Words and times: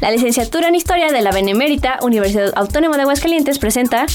La 0.00 0.12
licenciatura 0.12 0.68
en 0.68 0.76
Historia 0.76 1.08
de 1.08 1.22
la 1.22 1.32
Benemérita 1.32 1.98
Universidad 2.02 2.52
Autónoma 2.54 2.96
de 2.96 3.02
Aguascalientes 3.02 3.58
presenta 3.58 4.06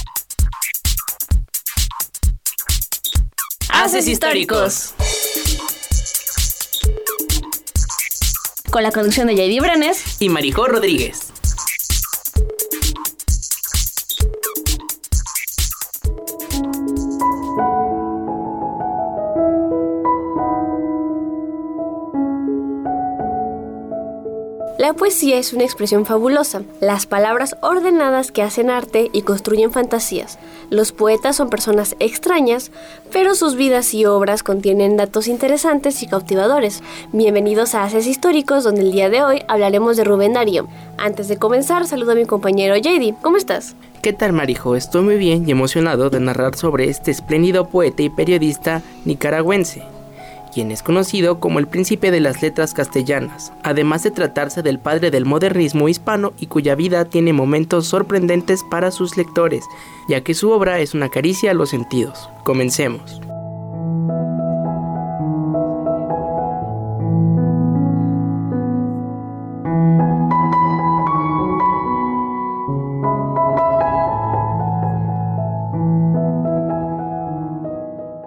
Haces 3.67 4.07
Históricos. 4.07 4.93
Con 8.71 8.83
la 8.83 8.91
conducción 8.91 9.27
de 9.27 9.33
J.D. 9.33 9.59
Branes 9.59 10.21
y 10.21 10.29
Marijó 10.29 10.67
Rodríguez. 10.67 11.32
Es 25.31 25.53
una 25.53 25.63
expresión 25.63 26.05
fabulosa, 26.05 26.63
las 26.81 27.05
palabras 27.05 27.55
ordenadas 27.61 28.33
que 28.33 28.41
hacen 28.41 28.69
arte 28.69 29.09
y 29.13 29.21
construyen 29.21 29.71
fantasías. 29.71 30.37
Los 30.69 30.91
poetas 30.91 31.37
son 31.37 31.49
personas 31.49 31.95
extrañas, 31.99 32.71
pero 33.11 33.35
sus 33.35 33.55
vidas 33.55 33.93
y 33.93 34.05
obras 34.05 34.43
contienen 34.43 34.97
datos 34.97 35.29
interesantes 35.29 36.03
y 36.03 36.07
cautivadores. 36.07 36.83
Bienvenidos 37.13 37.75
a 37.75 37.83
Haces 37.83 38.07
Históricos, 38.07 38.65
donde 38.65 38.81
el 38.81 38.91
día 38.91 39.09
de 39.09 39.23
hoy 39.23 39.43
hablaremos 39.47 39.95
de 39.95 40.03
Rubén 40.03 40.33
Darío. 40.33 40.67
Antes 40.97 41.29
de 41.29 41.37
comenzar, 41.37 41.87
saludo 41.87 42.11
a 42.11 42.15
mi 42.15 42.25
compañero 42.25 42.75
JD. 42.75 43.21
¿Cómo 43.21 43.37
estás? 43.37 43.75
¿Qué 44.01 44.11
tal, 44.11 44.33
Marijo? 44.33 44.75
Estoy 44.75 45.03
muy 45.03 45.15
bien 45.15 45.47
y 45.47 45.51
emocionado 45.51 46.09
de 46.09 46.19
narrar 46.19 46.57
sobre 46.57 46.89
este 46.89 47.11
espléndido 47.11 47.69
poeta 47.69 48.01
y 48.01 48.09
periodista 48.09 48.81
nicaragüense 49.05 49.92
quien 50.53 50.71
es 50.71 50.83
conocido 50.83 51.39
como 51.39 51.59
el 51.59 51.67
príncipe 51.67 52.11
de 52.11 52.19
las 52.19 52.41
letras 52.41 52.73
castellanas, 52.73 53.53
además 53.63 54.03
de 54.03 54.11
tratarse 54.11 54.61
del 54.61 54.79
padre 54.79 55.11
del 55.11 55.25
modernismo 55.25 55.89
hispano 55.89 56.33
y 56.39 56.47
cuya 56.47 56.75
vida 56.75 57.05
tiene 57.05 57.33
momentos 57.33 57.87
sorprendentes 57.87 58.63
para 58.69 58.91
sus 58.91 59.17
lectores, 59.17 59.65
ya 60.07 60.21
que 60.21 60.33
su 60.33 60.51
obra 60.51 60.79
es 60.79 60.93
una 60.93 61.09
caricia 61.09 61.51
a 61.51 61.53
los 61.53 61.69
sentidos. 61.69 62.29
Comencemos. 62.43 63.21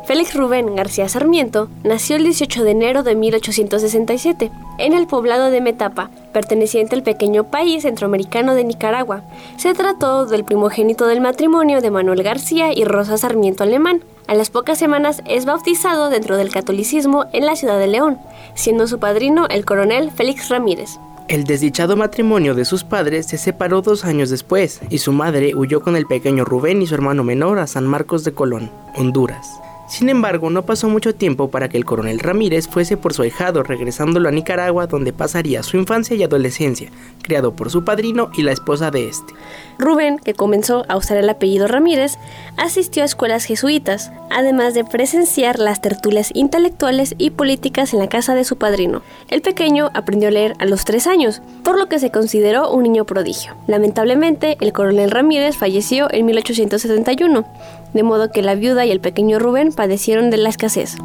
Félix 0.07 0.35
Rubén 0.35 0.77
García 0.77 1.09
Sarmiento 1.09 1.69
nació 1.83 2.15
el 2.15 2.23
18 2.23 2.63
de 2.63 2.71
enero 2.71 3.03
de 3.03 3.17
1867 3.17 4.53
en 4.79 4.93
el 4.93 5.09
poblado 5.09 5.51
de 5.51 5.61
Metapa, 5.61 6.11
perteneciente 6.33 6.95
al 6.95 7.03
pequeño 7.03 7.51
país 7.51 7.83
centroamericano 7.83 8.55
de 8.55 8.63
Nicaragua. 8.63 9.25
Se 9.57 9.75
trató 9.75 10.27
del 10.27 10.45
primogénito 10.45 11.09
del 11.09 11.21
matrimonio 11.21 11.81
de 11.81 11.91
Manuel 11.91 12.23
García 12.23 12.73
y 12.73 12.85
Rosa 12.85 13.19
Sarmiento 13.19 13.65
Alemán. 13.65 14.01
A 14.29 14.37
las 14.37 14.51
pocas 14.51 14.79
semanas 14.79 15.23
es 15.27 15.45
bautizado 15.45 16.09
dentro 16.09 16.37
del 16.37 16.53
catolicismo 16.53 17.25
en 17.33 17.45
la 17.45 17.57
ciudad 17.57 17.81
de 17.81 17.89
León, 17.89 18.19
siendo 18.55 18.87
su 18.87 19.01
padrino 19.01 19.49
el 19.49 19.65
coronel 19.65 20.13
Félix 20.13 20.51
Ramírez. 20.51 21.01
El 21.27 21.43
desdichado 21.43 21.97
matrimonio 21.97 22.55
de 22.55 22.65
sus 22.65 22.85
padres 22.85 23.27
se 23.27 23.39
separó 23.39 23.83
dos 23.83 24.05
años 24.05 24.31
después 24.31 24.81
y 24.89 24.99
su 24.99 25.11
madre 25.11 25.57
huyó 25.57 25.83
con 25.83 25.97
el 25.97 26.07
pequeño 26.07 26.45
Rubén 26.45 26.81
y 26.81 26.87
su 26.87 26.95
hermano 26.95 27.25
menor 27.25 27.59
a 27.59 27.67
San 27.67 27.89
Marcos 27.89 28.23
de 28.23 28.35
Colón, 28.35 28.71
Honduras. 28.95 29.61
Sin 29.89 30.09
embargo, 30.09 30.51
no 30.51 30.63
pasó 30.63 30.89
mucho 30.89 31.15
tiempo 31.15 31.49
para 31.49 31.69
que 31.69 31.77
el 31.77 31.85
coronel 31.85 32.19
Ramírez 32.19 32.67
fuese 32.67 32.97
por 32.97 33.15
su 33.15 33.23
ahijado, 33.23 33.63
regresándolo 33.63 34.29
a 34.29 34.33
Nicaragua, 34.33 34.89
donde 34.89 35.13
pasaría 35.13 35.63
su 35.63 35.77
infancia 35.77 36.17
y 36.17 36.25
adolescencia, 36.25 36.91
criado 37.23 37.55
por 37.55 37.71
su 37.71 37.85
padrino 37.85 38.31
y 38.37 38.43
la 38.43 38.53
esposa 38.53 38.91
de 38.91 39.09
este. 39.09 39.33
Rubén, 39.79 40.19
que 40.19 40.35
comenzó 40.35 40.85
a 40.89 40.97
usar 40.97 41.19
el 41.19 41.29
apellido 41.29 41.69
Ramírez, 41.69 42.19
asistió 42.57 43.03
a 43.03 43.07
escuelas 43.07 43.45
jesuitas, 43.45 44.11
además 44.31 44.75
de 44.75 44.85
presenciar 44.85 45.59
las 45.59 45.81
tertulias 45.81 46.31
intelectuales 46.35 47.15
y 47.19 47.31
políticas 47.31 47.93
en 47.93 48.01
la 48.01 48.09
casa 48.09 48.35
de 48.35 48.45
su 48.45 48.57
padrino. 48.57 49.03
El 49.29 49.43
pequeño 49.43 49.91
aprendió 49.95 50.29
a 50.29 50.33
leer 50.33 50.55
a 50.59 50.65
los 50.65 50.85
tres 50.85 51.07
años, 51.07 51.43
por 51.63 51.79
lo 51.79 51.89
que 51.89 51.99
se 51.99 52.11
consideró 52.11 52.71
un 52.71 52.85
niño 52.85 53.05
prodigio. 53.05 53.55
Lamentablemente, 53.67 54.57
el 54.61 54.73
coronel 54.73 55.11
Ramírez 55.11 55.57
falleció 55.57 56.09
en 56.11 56.27
1871, 56.27 57.47
de 57.97 58.03
modo 58.03 58.31
que 58.31 58.43
la 58.43 58.55
viuda 58.55 58.87
y 58.87 58.91
el 58.91 59.01
pequeño 59.01 59.39
Rubén 59.39 59.73
padecieron 59.73 60.31
de 60.31 60.37
la 60.37 60.51
escasez. 60.51 60.97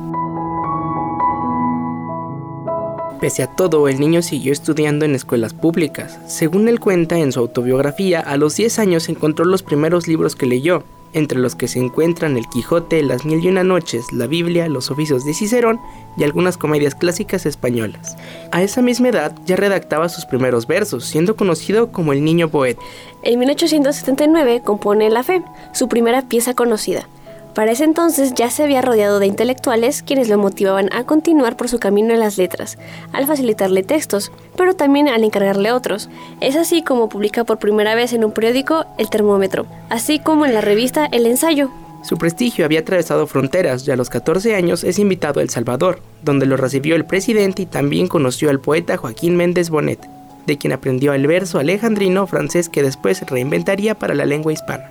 Pese 3.19 3.43
a 3.43 3.47
todo, 3.47 3.87
el 3.87 3.99
niño 3.99 4.23
siguió 4.23 4.51
estudiando 4.51 5.05
en 5.05 5.13
escuelas 5.13 5.53
públicas. 5.53 6.19
Según 6.25 6.67
él 6.67 6.79
cuenta 6.79 7.19
en 7.19 7.31
su 7.31 7.39
autobiografía, 7.39 8.19
a 8.19 8.35
los 8.35 8.55
10 8.55 8.79
años 8.79 9.09
encontró 9.09 9.45
los 9.45 9.61
primeros 9.61 10.07
libros 10.07 10.35
que 10.35 10.47
leyó, 10.47 10.83
entre 11.13 11.39
los 11.39 11.55
que 11.55 11.67
se 11.67 11.79
encuentran 11.79 12.37
El 12.37 12.47
Quijote, 12.47 13.03
Las 13.03 13.25
Mil 13.25 13.43
y 13.43 13.47
Una 13.47 13.63
Noches, 13.63 14.11
la 14.11 14.27
Biblia, 14.27 14.67
los 14.67 14.91
oficios 14.91 15.25
de 15.25 15.33
Cicerón 15.33 15.79
y 16.17 16.23
algunas 16.23 16.57
comedias 16.57 16.95
clásicas 16.95 17.45
españolas. 17.45 18.17
A 18.51 18.61
esa 18.61 18.81
misma 18.81 19.09
edad 19.09 19.35
ya 19.45 19.55
redactaba 19.55 20.09
sus 20.09 20.25
primeros 20.25 20.67
versos, 20.67 21.05
siendo 21.05 21.35
conocido 21.35 21.91
como 21.91 22.13
el 22.13 22.23
niño 22.23 22.49
poeta. 22.49 22.81
En 23.23 23.39
1879 23.39 24.61
compone 24.63 25.09
La 25.09 25.23
Fe, 25.23 25.43
su 25.73 25.87
primera 25.87 26.23
pieza 26.23 26.53
conocida. 26.53 27.07
Para 27.53 27.73
ese 27.73 27.83
entonces 27.83 28.33
ya 28.33 28.49
se 28.49 28.63
había 28.63 28.81
rodeado 28.81 29.19
de 29.19 29.27
intelectuales 29.27 30.03
quienes 30.03 30.29
lo 30.29 30.37
motivaban 30.37 30.89
a 30.93 31.03
continuar 31.03 31.57
por 31.57 31.67
su 31.67 31.79
camino 31.79 32.13
en 32.13 32.21
las 32.21 32.37
letras, 32.37 32.77
al 33.11 33.27
facilitarle 33.27 33.83
textos, 33.83 34.31
pero 34.55 34.73
también 34.73 35.09
al 35.09 35.23
encargarle 35.23 35.73
otros. 35.73 36.09
Es 36.39 36.55
así 36.55 36.81
como 36.81 37.09
publica 37.09 37.43
por 37.43 37.59
primera 37.59 37.93
vez 37.93 38.13
en 38.13 38.23
un 38.23 38.31
periódico 38.31 38.85
El 38.97 39.09
Termómetro, 39.09 39.65
así 39.89 40.19
como 40.19 40.45
en 40.45 40.53
la 40.53 40.61
revista 40.61 41.07
El 41.11 41.25
Ensayo. 41.25 41.69
Su 42.03 42.17
prestigio 42.17 42.65
había 42.65 42.79
atravesado 42.79 43.27
fronteras 43.27 43.87
y 43.87 43.91
a 43.91 43.95
los 43.95 44.09
14 44.09 44.55
años 44.55 44.83
es 44.83 44.97
invitado 44.97 45.39
a 45.39 45.43
El 45.43 45.49
Salvador, 45.49 45.99
donde 46.23 46.45
lo 46.45 46.57
recibió 46.57 46.95
el 46.95 47.05
presidente 47.05 47.63
y 47.63 47.65
también 47.65 48.07
conoció 48.07 48.49
al 48.49 48.59
poeta 48.59 48.97
Joaquín 48.97 49.35
Méndez 49.35 49.69
Bonet, 49.69 49.99
de 50.47 50.57
quien 50.57 50.73
aprendió 50.73 51.13
el 51.13 51.27
verso 51.27 51.59
alejandrino 51.59 52.25
francés 52.27 52.69
que 52.69 52.81
después 52.81 53.21
reinventaría 53.27 53.93
para 53.95 54.15
la 54.15 54.25
lengua 54.25 54.53
hispana. 54.53 54.89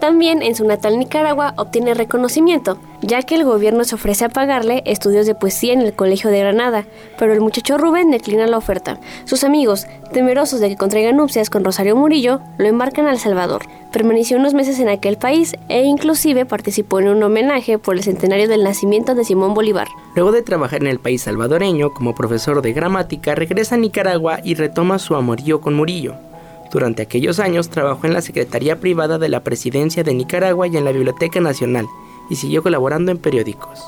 También 0.00 0.40
en 0.40 0.54
su 0.54 0.66
natal 0.66 0.98
Nicaragua 0.98 1.52
obtiene 1.58 1.92
reconocimiento, 1.92 2.78
ya 3.02 3.22
que 3.22 3.34
el 3.34 3.44
gobierno 3.44 3.84
se 3.84 3.96
ofrece 3.96 4.24
a 4.24 4.30
pagarle 4.30 4.82
estudios 4.86 5.26
de 5.26 5.34
poesía 5.34 5.74
en 5.74 5.82
el 5.82 5.92
Colegio 5.92 6.30
de 6.30 6.38
Granada, 6.38 6.86
pero 7.18 7.34
el 7.34 7.42
muchacho 7.42 7.76
Rubén 7.76 8.10
declina 8.10 8.46
la 8.46 8.56
oferta. 8.56 8.98
Sus 9.26 9.44
amigos, 9.44 9.86
temerosos 10.14 10.60
de 10.60 10.70
que 10.70 10.76
contraiga 10.76 11.12
nupcias 11.12 11.50
con 11.50 11.64
Rosario 11.64 11.96
Murillo, 11.96 12.40
lo 12.56 12.66
embarcan 12.66 13.06
a 13.06 13.12
El 13.12 13.18
Salvador. 13.18 13.66
Permaneció 13.92 14.38
unos 14.38 14.54
meses 14.54 14.80
en 14.80 14.88
aquel 14.88 15.18
país 15.18 15.54
e 15.68 15.84
inclusive 15.84 16.46
participó 16.46 17.00
en 17.00 17.08
un 17.08 17.22
homenaje 17.22 17.78
por 17.78 17.94
el 17.94 18.02
centenario 18.02 18.48
del 18.48 18.64
nacimiento 18.64 19.14
de 19.14 19.24
Simón 19.24 19.52
Bolívar. 19.52 19.88
Luego 20.14 20.32
de 20.32 20.40
trabajar 20.40 20.80
en 20.80 20.88
el 20.88 20.98
país 20.98 21.22
salvadoreño 21.22 21.92
como 21.92 22.14
profesor 22.14 22.62
de 22.62 22.72
gramática, 22.72 23.34
regresa 23.34 23.74
a 23.74 23.78
Nicaragua 23.78 24.38
y 24.42 24.54
retoma 24.54 24.98
su 24.98 25.14
amorío 25.14 25.60
con 25.60 25.74
Murillo. 25.74 26.29
Durante 26.72 27.02
aquellos 27.02 27.40
años 27.40 27.68
trabajó 27.68 28.06
en 28.06 28.14
la 28.14 28.22
Secretaría 28.22 28.78
Privada 28.78 29.18
de 29.18 29.28
la 29.28 29.42
Presidencia 29.42 30.04
de 30.04 30.14
Nicaragua 30.14 30.68
y 30.68 30.76
en 30.76 30.84
la 30.84 30.92
Biblioteca 30.92 31.40
Nacional, 31.40 31.86
y 32.28 32.36
siguió 32.36 32.62
colaborando 32.62 33.10
en 33.10 33.18
periódicos. 33.18 33.80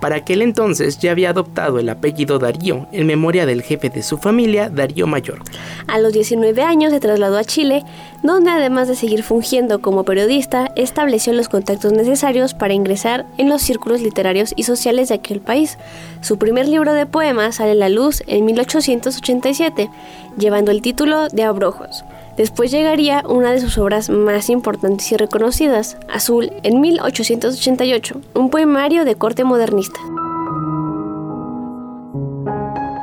Para 0.00 0.16
aquel 0.16 0.42
entonces 0.42 0.98
ya 0.98 1.10
había 1.10 1.30
adoptado 1.30 1.78
el 1.78 1.88
apellido 1.88 2.38
Darío 2.38 2.86
en 2.92 3.06
memoria 3.06 3.46
del 3.46 3.62
jefe 3.62 3.90
de 3.90 4.02
su 4.02 4.18
familia, 4.18 4.70
Darío 4.70 5.06
Mayor. 5.06 5.40
A 5.86 5.98
los 5.98 6.12
19 6.12 6.62
años 6.62 6.92
se 6.92 7.00
trasladó 7.00 7.36
a 7.36 7.44
Chile, 7.44 7.84
donde 8.22 8.50
además 8.50 8.88
de 8.88 8.94
seguir 8.94 9.22
fungiendo 9.22 9.80
como 9.80 10.04
periodista, 10.04 10.70
estableció 10.76 11.32
los 11.32 11.48
contactos 11.48 11.92
necesarios 11.92 12.54
para 12.54 12.74
ingresar 12.74 13.26
en 13.38 13.48
los 13.48 13.62
círculos 13.62 14.00
literarios 14.00 14.54
y 14.56 14.62
sociales 14.62 15.08
de 15.08 15.16
aquel 15.16 15.40
país. 15.40 15.78
Su 16.20 16.38
primer 16.38 16.68
libro 16.68 16.94
de 16.94 17.06
poemas 17.06 17.56
sale 17.56 17.72
a 17.72 17.74
la 17.74 17.88
luz 17.88 18.22
en 18.26 18.44
1887, 18.44 19.90
llevando 20.38 20.70
el 20.70 20.82
título 20.82 21.28
de 21.28 21.42
Abrojos. 21.42 22.04
Después 22.38 22.70
llegaría 22.70 23.24
una 23.28 23.50
de 23.50 23.60
sus 23.60 23.78
obras 23.78 24.10
más 24.10 24.48
importantes 24.48 25.10
y 25.10 25.16
reconocidas, 25.16 25.98
Azul, 26.08 26.52
en 26.62 26.80
1888, 26.80 28.20
un 28.34 28.48
poemario 28.48 29.04
de 29.04 29.16
corte 29.16 29.42
modernista. 29.42 29.98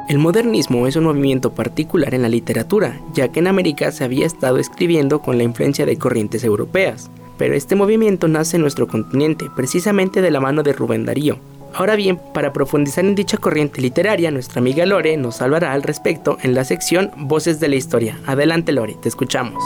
El 0.07 0.19
modernismo 0.19 0.87
es 0.87 0.95
un 0.95 1.03
movimiento 1.03 1.51
particular 1.51 2.13
en 2.13 2.21
la 2.21 2.29
literatura, 2.29 3.01
ya 3.13 3.27
que 3.27 3.41
en 3.41 3.47
América 3.47 3.91
se 3.91 4.05
había 4.05 4.25
estado 4.25 4.57
escribiendo 4.57 5.21
con 5.21 5.37
la 5.37 5.43
influencia 5.43 5.85
de 5.85 5.97
corrientes 5.97 6.45
europeas, 6.45 7.11
pero 7.37 7.55
este 7.55 7.75
movimiento 7.75 8.29
nace 8.29 8.55
en 8.55 8.61
nuestro 8.61 8.87
continente, 8.87 9.47
precisamente 9.53 10.21
de 10.21 10.31
la 10.31 10.39
mano 10.39 10.63
de 10.63 10.71
Rubén 10.71 11.05
Darío, 11.05 11.39
Ahora 11.75 11.95
bien, 11.95 12.17
para 12.17 12.53
profundizar 12.53 13.03
en 13.03 13.15
dicha 13.15 13.37
corriente 13.37 13.81
literaria, 13.81 14.31
nuestra 14.31 14.59
amiga 14.59 14.85
Lore 14.85 15.17
nos 15.17 15.41
hablará 15.41 15.73
al 15.73 15.83
respecto 15.83 16.37
en 16.41 16.53
la 16.53 16.63
sección 16.63 17.11
Voces 17.17 17.59
de 17.59 17.67
la 17.67 17.75
Historia. 17.75 18.17
Adelante 18.25 18.71
Lore, 18.71 18.95
te 19.01 19.09
escuchamos. 19.09 19.61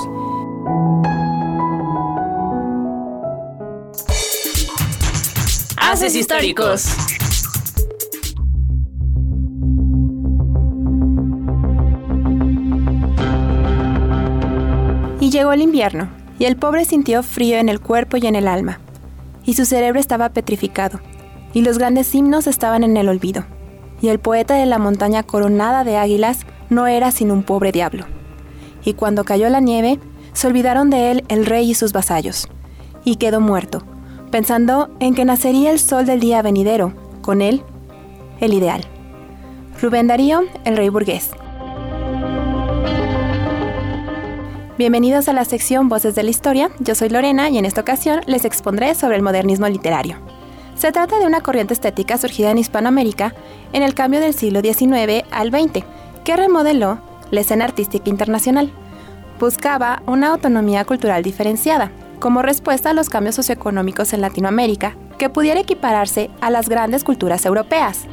Haces 5.78 6.16
históricos. 6.16 6.88
llegó 15.30 15.54
el 15.54 15.62
invierno, 15.62 16.10
y 16.38 16.46
el 16.46 16.56
pobre 16.56 16.86
sintió 16.86 17.24
frío 17.24 17.58
en 17.58 17.70
el 17.70 17.80
cuerpo 17.80 18.18
y 18.18 18.28
en 18.28 18.36
el 18.36 18.48
alma, 18.48 18.80
y 19.46 19.54
su 19.54 19.66
cerebro 19.66 20.00
estaba 20.00 20.30
petrificado, 20.30 21.00
y 21.54 21.62
los 21.62 21.78
grandes 21.78 22.14
himnos 22.14 22.48
estaban 22.48 22.84
en 22.84 22.98
el 22.98 23.10
olvido, 23.10 23.46
y 24.02 24.10
el 24.10 24.20
poeta 24.20 24.56
de 24.56 24.66
la 24.66 24.78
montaña 24.78 25.24
coronada 25.24 25.84
de 25.84 25.98
águilas 25.98 26.46
no 26.70 26.88
era 26.88 27.12
sino 27.12 27.34
un 27.34 27.44
pobre 27.44 27.72
diablo. 27.72 28.06
Y 28.84 28.94
cuando 28.94 29.24
cayó 29.24 29.50
la 29.50 29.60
nieve, 29.60 30.00
se 30.34 30.48
olvidaron 30.48 30.90
de 30.90 31.12
él 31.12 31.24
el 31.28 31.46
rey 31.46 31.72
y 31.72 31.74
sus 31.74 31.92
vasallos, 31.92 32.48
y 33.04 33.16
quedó 33.16 33.42
muerto, 33.42 33.84
pensando 34.32 34.90
en 35.00 35.16
que 35.16 35.26
nacería 35.26 35.72
el 35.72 35.80
sol 35.80 36.06
del 36.06 36.20
día 36.20 36.42
venidero, 36.42 36.94
con 37.22 37.42
él, 37.42 37.64
el 38.40 38.54
ideal. 38.54 38.82
Rubén 39.82 40.08
Darío, 40.08 40.44
el 40.66 40.78
rey 40.78 40.90
burgués. 40.90 41.32
Bienvenidos 44.78 45.28
a 45.28 45.34
la 45.34 45.44
sección 45.44 45.90
Voces 45.90 46.16
de 46.16 46.24
la 46.24 46.30
Historia, 46.30 46.70
yo 46.80 46.96
soy 46.96 47.10
Lorena 47.10 47.50
y 47.50 47.58
en 47.58 47.66
esta 47.66 47.82
ocasión 47.82 48.22
les 48.28 48.46
expondré 48.46 48.96
sobre 48.96 49.18
el 49.18 49.22
modernismo 49.22 49.68
literario. 49.68 50.16
Se 50.80 50.94
trata 50.94 51.20
de 51.20 51.26
una 51.26 51.42
corriente 51.42 51.74
estética 51.74 52.18
surgida 52.18 52.52
en 52.52 52.58
Hispanoamérica 52.58 53.36
en 53.74 53.84
el 53.84 53.94
cambio 53.94 54.22
del 54.22 54.34
siglo 54.34 54.62
XIX 54.62 55.26
al 55.30 55.50
XX, 55.52 55.84
que 56.24 56.38
remodeló 56.38 57.00
la 57.32 57.42
escena 57.42 57.66
artística 57.66 58.10
internacional. 58.10 58.72
Buscaba 59.42 60.02
una 60.06 60.30
autonomía 60.30 60.86
cultural 60.86 61.22
diferenciada, 61.22 61.92
como 62.20 62.42
respuesta 62.42 62.92
a 62.92 62.94
los 62.94 63.10
cambios 63.10 63.36
socioeconómicos 63.36 64.14
en 64.14 64.22
Latinoamérica, 64.22 64.96
que 65.18 65.30
pudiera 65.30 65.60
equipararse 65.60 66.30
a 66.40 66.50
las 66.50 66.70
grandes 66.70 67.04
culturas 67.04 67.46
europeas. 67.46 68.08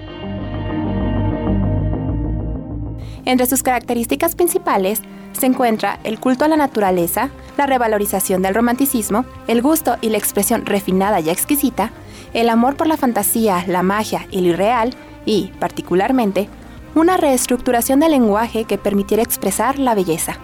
Entre 3.25 3.47
sus 3.47 3.63
características 3.63 4.35
principales 4.35 5.03
se 5.37 5.47
encuentra 5.47 5.99
el 6.05 6.19
culto 6.19 6.45
a 6.45 6.49
la 6.49 6.57
naturaleza, 6.57 7.31
la 7.57 7.67
revalorización 7.67 8.43
del 8.43 8.55
romanticismo, 8.55 9.25
el 9.47 9.63
gusto 9.63 9.97
y 10.01 10.09
la 10.09 10.19
expresión 10.19 10.67
refinada 10.67 11.21
y 11.21 11.31
exquisita, 11.31 11.91
el 12.33 12.49
amor 12.49 12.77
por 12.77 12.87
la 12.87 12.97
fantasía, 12.97 13.65
la 13.67 13.83
magia 13.83 14.27
y 14.31 14.41
lo 14.41 14.49
irreal, 14.49 14.95
y, 15.25 15.53
particularmente, 15.59 16.49
una 16.95 17.17
reestructuración 17.17 18.01
del 18.01 18.13
lenguaje 18.13 18.65
que 18.65 18.79
permitiera 18.79 19.23
expresar 19.23 19.79
la 19.79 19.95
belleza. 19.95 20.39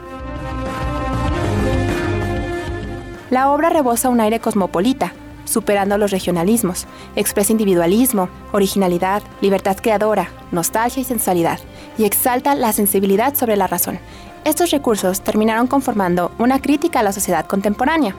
La 3.30 3.50
obra 3.50 3.70
rebosa 3.70 4.10
un 4.10 4.20
aire 4.20 4.40
cosmopolita, 4.40 5.14
superando 5.46 5.96
los 5.98 6.10
regionalismos, 6.10 6.86
expresa 7.16 7.52
individualismo, 7.52 8.28
originalidad, 8.52 9.22
libertad 9.40 9.76
creadora, 9.80 10.28
nostalgia 10.50 11.00
y 11.00 11.04
sensualidad, 11.04 11.58
y 11.98 12.04
exalta 12.04 12.54
la 12.54 12.72
sensibilidad 12.72 13.34
sobre 13.34 13.56
la 13.56 13.66
razón. 13.66 13.98
Estos 14.44 14.72
recursos 14.72 15.20
terminaron 15.20 15.68
conformando 15.68 16.32
una 16.38 16.60
crítica 16.60 17.00
a 17.00 17.02
la 17.04 17.12
sociedad 17.12 17.46
contemporánea. 17.46 18.16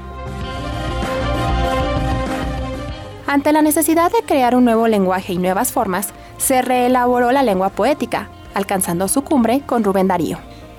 Ante 3.28 3.52
la 3.52 3.62
necesidad 3.62 4.12
de 4.12 4.25
crear 4.25 4.56
un 4.56 4.64
nuevo 4.64 4.88
lenguaje 4.88 5.34
y 5.34 5.38
nuevas 5.38 5.74
formas, 5.74 6.14
se 6.38 6.62
reelaboró 6.62 7.31
la 7.31 7.44
lengua 7.44 7.70
poética, 7.70 8.30
alcanzando 8.54 9.08
su 9.08 9.24
cumbre 9.24 9.62
con 9.66 9.84
Rubén 9.84 10.08
Darío. 10.08 10.38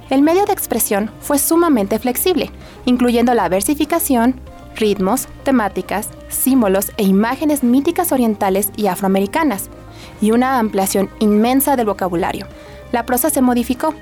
El 0.08 0.22
medio 0.22 0.46
de 0.46 0.52
expresión 0.52 1.10
fue 1.20 1.38
sumamente 1.38 1.98
flexible, 1.98 2.50
incluyendo 2.86 3.34
la 3.34 3.48
versificación, 3.48 4.40
ritmos, 4.76 5.28
temáticas, 5.42 6.08
símbolos 6.28 6.92
e 6.96 7.02
imágenes 7.02 7.62
míticas 7.62 8.12
orientales 8.12 8.70
y 8.76 8.86
afroamericanas, 8.86 9.68
y 10.20 10.30
una 10.30 10.58
ampliación 10.58 11.10
inmensa 11.18 11.76
del 11.76 11.86
vocabulario. 11.86 12.46
La 12.92 13.04
prosa 13.04 13.30
se 13.30 13.42
modificó, 13.42 13.94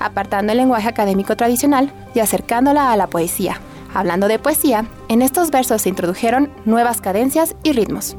apartando 0.00 0.52
el 0.52 0.58
lenguaje 0.58 0.88
académico 0.88 1.36
tradicional 1.36 1.92
y 2.14 2.20
acercándola 2.20 2.92
a 2.92 2.96
la 2.96 3.08
poesía. 3.08 3.60
Hablando 3.94 4.28
de 4.28 4.38
poesía, 4.38 4.86
en 5.08 5.22
estos 5.22 5.50
versos 5.50 5.82
se 5.82 5.88
introdujeron 5.88 6.50
nuevas 6.64 7.00
cadencias 7.00 7.56
y 7.62 7.72
ritmos. 7.72 8.16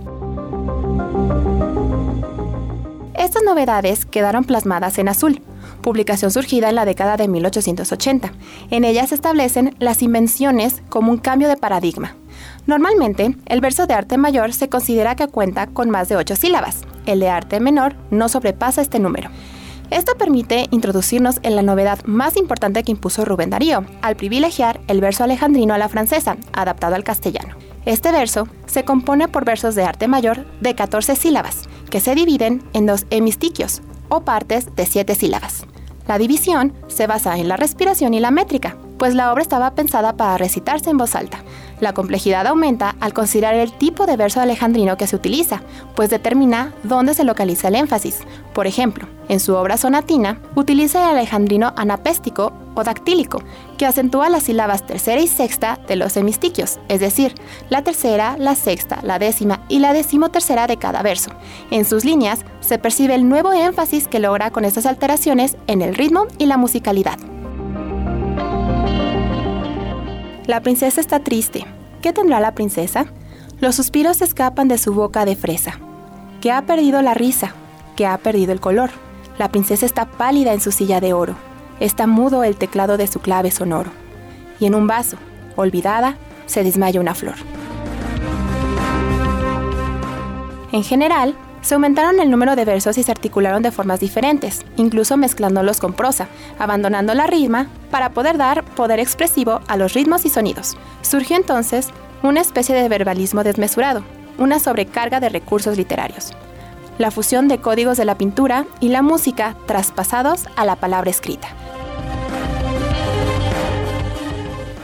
Estas 3.13 3.43
novedades 3.43 4.05
quedaron 4.05 4.45
plasmadas 4.45 4.97
en 4.97 5.09
azul, 5.09 5.41
publicación 5.81 6.31
surgida 6.31 6.69
en 6.69 6.75
la 6.75 6.85
década 6.85 7.17
de 7.17 7.27
1880. 7.27 8.31
En 8.71 8.83
ellas 8.83 9.09
se 9.09 9.15
establecen 9.15 9.75
las 9.79 10.01
invenciones 10.01 10.81
como 10.89 11.11
un 11.11 11.17
cambio 11.17 11.47
de 11.47 11.57
paradigma. 11.57 12.15
Normalmente, 12.65 13.35
el 13.45 13.61
verso 13.61 13.87
de 13.87 13.93
arte 13.93 14.17
mayor 14.17 14.53
se 14.53 14.69
considera 14.69 15.15
que 15.15 15.27
cuenta 15.27 15.67
con 15.67 15.89
más 15.89 16.09
de 16.09 16.15
ocho 16.15 16.35
sílabas. 16.35 16.81
El 17.05 17.19
de 17.19 17.29
arte 17.29 17.59
menor 17.59 17.95
no 18.09 18.29
sobrepasa 18.29 18.81
este 18.81 18.99
número. 18.99 19.29
Esto 19.91 20.15
permite 20.15 20.67
introducirnos 20.69 21.39
en 21.41 21.55
la 21.55 21.63
novedad 21.63 22.03
más 22.05 22.37
importante 22.37 22.83
que 22.83 22.91
impuso 22.91 23.25
Rubén 23.25 23.49
Darío, 23.49 23.85
al 24.03 24.15
privilegiar 24.15 24.79
el 24.87 25.01
verso 25.01 25.23
alejandrino 25.23 25.73
a 25.73 25.79
la 25.79 25.89
francesa, 25.89 26.37
adaptado 26.53 26.93
al 26.93 27.03
castellano. 27.03 27.55
Este 27.85 28.11
verso 28.11 28.47
se 28.67 28.83
compone 28.83 29.27
por 29.27 29.45
versos 29.45 29.73
de 29.73 29.83
arte 29.83 30.07
mayor 30.07 30.45
de 30.61 30.75
14 30.75 31.15
sílabas, 31.15 31.67
que 31.89 31.99
se 31.99 32.13
dividen 32.13 32.63
en 32.73 32.85
dos 32.85 33.07
hemistiquios, 33.09 33.81
o 34.09 34.21
partes 34.21 34.75
de 34.75 34.85
siete 34.85 35.15
sílabas. 35.15 35.65
La 36.07 36.19
división 36.19 36.73
se 36.87 37.07
basa 37.07 37.37
en 37.37 37.47
la 37.47 37.57
respiración 37.57 38.13
y 38.13 38.19
la 38.19 38.31
métrica, 38.31 38.77
pues 38.99 39.15
la 39.15 39.31
obra 39.31 39.41
estaba 39.41 39.73
pensada 39.75 40.17
para 40.17 40.37
recitarse 40.37 40.91
en 40.91 40.97
voz 40.97 41.15
alta. 41.15 41.43
La 41.79 41.93
complejidad 41.93 42.45
aumenta 42.47 42.95
al 42.99 43.13
considerar 43.13 43.55
el 43.55 43.71
tipo 43.71 44.05
de 44.05 44.17
verso 44.17 44.41
alejandrino 44.41 44.97
que 44.97 45.07
se 45.07 45.15
utiliza, 45.15 45.61
pues 45.95 46.09
determina 46.09 46.73
dónde 46.83 47.13
se 47.13 47.23
localiza 47.23 47.69
el 47.69 47.75
énfasis. 47.75 48.19
Por 48.53 48.67
ejemplo, 48.67 49.07
en 49.29 49.39
su 49.39 49.55
obra 49.55 49.77
sonatina, 49.77 50.39
utiliza 50.55 51.03
el 51.03 51.17
alejandrino 51.17 51.73
anapéstico 51.77 52.51
o 52.75 52.83
dactílico, 52.83 53.41
que 53.77 53.85
acentúa 53.85 54.29
las 54.29 54.43
sílabas 54.43 54.85
tercera 54.85 55.21
y 55.21 55.27
sexta 55.27 55.79
de 55.87 55.95
los 55.95 56.17
hemistiquios, 56.17 56.79
es 56.89 56.99
decir, 56.99 57.35
la 57.69 57.83
tercera, 57.83 58.35
la 58.37 58.55
sexta, 58.55 58.99
la 59.03 59.19
décima 59.19 59.61
y 59.69 59.79
la 59.79 59.93
decimotercera 59.93 60.67
de 60.67 60.77
cada 60.77 61.01
verso. 61.01 61.31
En 61.71 61.85
sus 61.85 62.03
líneas 62.03 62.41
se 62.59 62.77
percibe 62.77 63.15
el 63.15 63.27
nuevo 63.29 63.53
énfasis 63.53 64.07
que 64.07 64.19
logra 64.19 64.51
con 64.51 64.65
estas 64.65 64.85
alteraciones 64.85 65.57
en 65.67 65.81
el 65.81 65.95
ritmo 65.95 66.25
y 66.37 66.45
la 66.45 66.57
musicalidad. 66.57 67.19
La 70.49 70.61
princesa 70.61 70.99
está 70.99 71.19
triste. 71.19 71.63
¿Qué 72.01 72.11
tendrá 72.11 72.39
la 72.39 72.55
princesa? 72.55 73.05
Los 73.61 73.75
suspiros 73.75 74.23
escapan 74.23 74.67
de 74.67 74.79
su 74.79 74.95
boca 74.95 75.23
de 75.23 75.35
fresa. 75.35 75.77
Que 76.41 76.51
ha 76.51 76.65
perdido 76.65 77.03
la 77.03 77.13
risa, 77.13 77.53
que 77.95 78.07
ha 78.07 78.17
perdido 78.17 78.51
el 78.51 78.59
color. 78.59 78.89
La 79.37 79.51
princesa 79.51 79.85
está 79.85 80.05
pálida 80.05 80.51
en 80.53 80.59
su 80.59 80.71
silla 80.71 81.01
de 81.01 81.13
oro. 81.13 81.35
Está 81.79 82.07
mudo 82.07 82.43
el 82.43 82.55
teclado 82.55 82.97
de 82.97 83.05
su 83.05 83.19
clave 83.19 83.51
sonoro. 83.51 83.91
Y 84.59 84.65
en 84.65 84.73
un 84.73 84.87
vaso, 84.87 85.17
olvidada, 85.55 86.17
se 86.47 86.63
desmaya 86.63 86.99
una 86.99 87.13
flor. 87.13 87.35
En 90.71 90.83
general, 90.83 91.35
se 91.61 91.73
aumentaron 91.75 92.19
el 92.19 92.31
número 92.31 92.55
de 92.55 92.65
versos 92.65 92.97
y 92.97 93.03
se 93.03 93.11
articularon 93.11 93.61
de 93.61 93.71
formas 93.71 93.99
diferentes, 93.99 94.65
incluso 94.77 95.17
mezclándolos 95.17 95.79
con 95.79 95.93
prosa, 95.93 96.27
abandonando 96.57 97.13
la 97.13 97.27
rima 97.27 97.67
para 97.91 98.11
poder 98.11 98.37
dar 98.37 98.63
poder 98.63 98.99
expresivo 98.99 99.61
a 99.67 99.77
los 99.77 99.93
ritmos 99.93 100.25
y 100.25 100.29
sonidos. 100.29 100.77
Surgió 101.01 101.35
entonces 101.35 101.89
una 102.23 102.41
especie 102.41 102.75
de 102.75 102.89
verbalismo 102.89 103.43
desmesurado, 103.43 104.03
una 104.37 104.59
sobrecarga 104.59 105.19
de 105.19 105.29
recursos 105.29 105.77
literarios. 105.77 106.33
La 106.97 107.11
fusión 107.11 107.47
de 107.47 107.59
códigos 107.59 107.97
de 107.97 108.05
la 108.05 108.17
pintura 108.17 108.65
y 108.79 108.89
la 108.89 109.01
música 109.01 109.55
traspasados 109.65 110.47
a 110.55 110.65
la 110.65 110.75
palabra 110.75 111.09
escrita. 111.09 111.49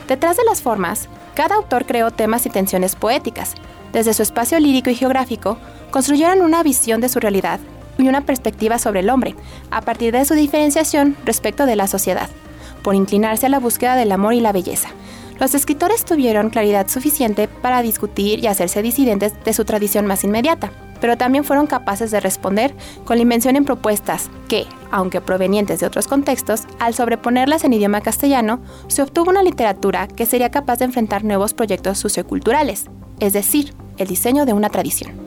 Detrás 0.07 0.37
de 0.37 0.43
las 0.45 0.61
formas, 0.61 1.09
cada 1.33 1.55
autor 1.55 1.85
creó 1.85 2.11
temas 2.11 2.45
y 2.45 2.49
tensiones 2.49 2.95
poéticas. 2.95 3.55
Desde 3.95 4.13
su 4.13 4.23
espacio 4.23 4.59
lírico 4.59 4.89
y 4.89 4.95
geográfico, 4.95 5.57
construyeron 5.89 6.41
una 6.41 6.63
visión 6.63 6.99
de 6.99 7.07
su 7.07 7.21
realidad 7.21 7.61
y 7.97 8.09
una 8.09 8.25
perspectiva 8.25 8.77
sobre 8.77 8.99
el 8.99 9.09
hombre, 9.09 9.37
a 9.71 9.79
partir 9.79 10.11
de 10.11 10.25
su 10.25 10.33
diferenciación 10.33 11.15
respecto 11.23 11.65
de 11.65 11.77
la 11.77 11.87
sociedad, 11.87 12.29
por 12.83 12.95
inclinarse 12.95 13.45
a 13.45 13.49
la 13.49 13.61
búsqueda 13.61 13.95
del 13.95 14.11
amor 14.11 14.33
y 14.33 14.41
la 14.41 14.51
belleza. 14.51 14.89
Los 15.39 15.55
escritores 15.55 16.03
tuvieron 16.03 16.49
claridad 16.49 16.89
suficiente 16.89 17.47
para 17.47 17.81
discutir 17.81 18.43
y 18.43 18.47
hacerse 18.47 18.81
disidentes 18.81 19.31
de 19.45 19.53
su 19.53 19.63
tradición 19.63 20.05
más 20.07 20.25
inmediata, 20.25 20.73
pero 20.99 21.15
también 21.15 21.45
fueron 21.45 21.65
capaces 21.65 22.11
de 22.11 22.19
responder 22.19 22.75
con 23.05 23.15
la 23.15 23.21
invención 23.23 23.55
en 23.55 23.63
propuestas 23.63 24.29
que, 24.49 24.65
aunque 24.91 25.21
provenientes 25.21 25.79
de 25.79 25.87
otros 25.87 26.09
contextos, 26.09 26.63
al 26.79 26.95
sobreponerlas 26.95 27.63
en 27.63 27.71
idioma 27.71 28.01
castellano, 28.01 28.59
se 28.87 29.03
obtuvo 29.03 29.29
una 29.29 29.41
literatura 29.41 30.09
que 30.09 30.25
sería 30.25 30.51
capaz 30.51 30.79
de 30.79 30.85
enfrentar 30.85 31.23
nuevos 31.23 31.53
proyectos 31.53 31.97
socioculturales, 31.97 32.89
es 33.21 33.31
decir, 33.31 33.73
el 33.97 34.07
diseño 34.07 34.45
de 34.45 34.53
una 34.53 34.69
tradición. 34.69 35.25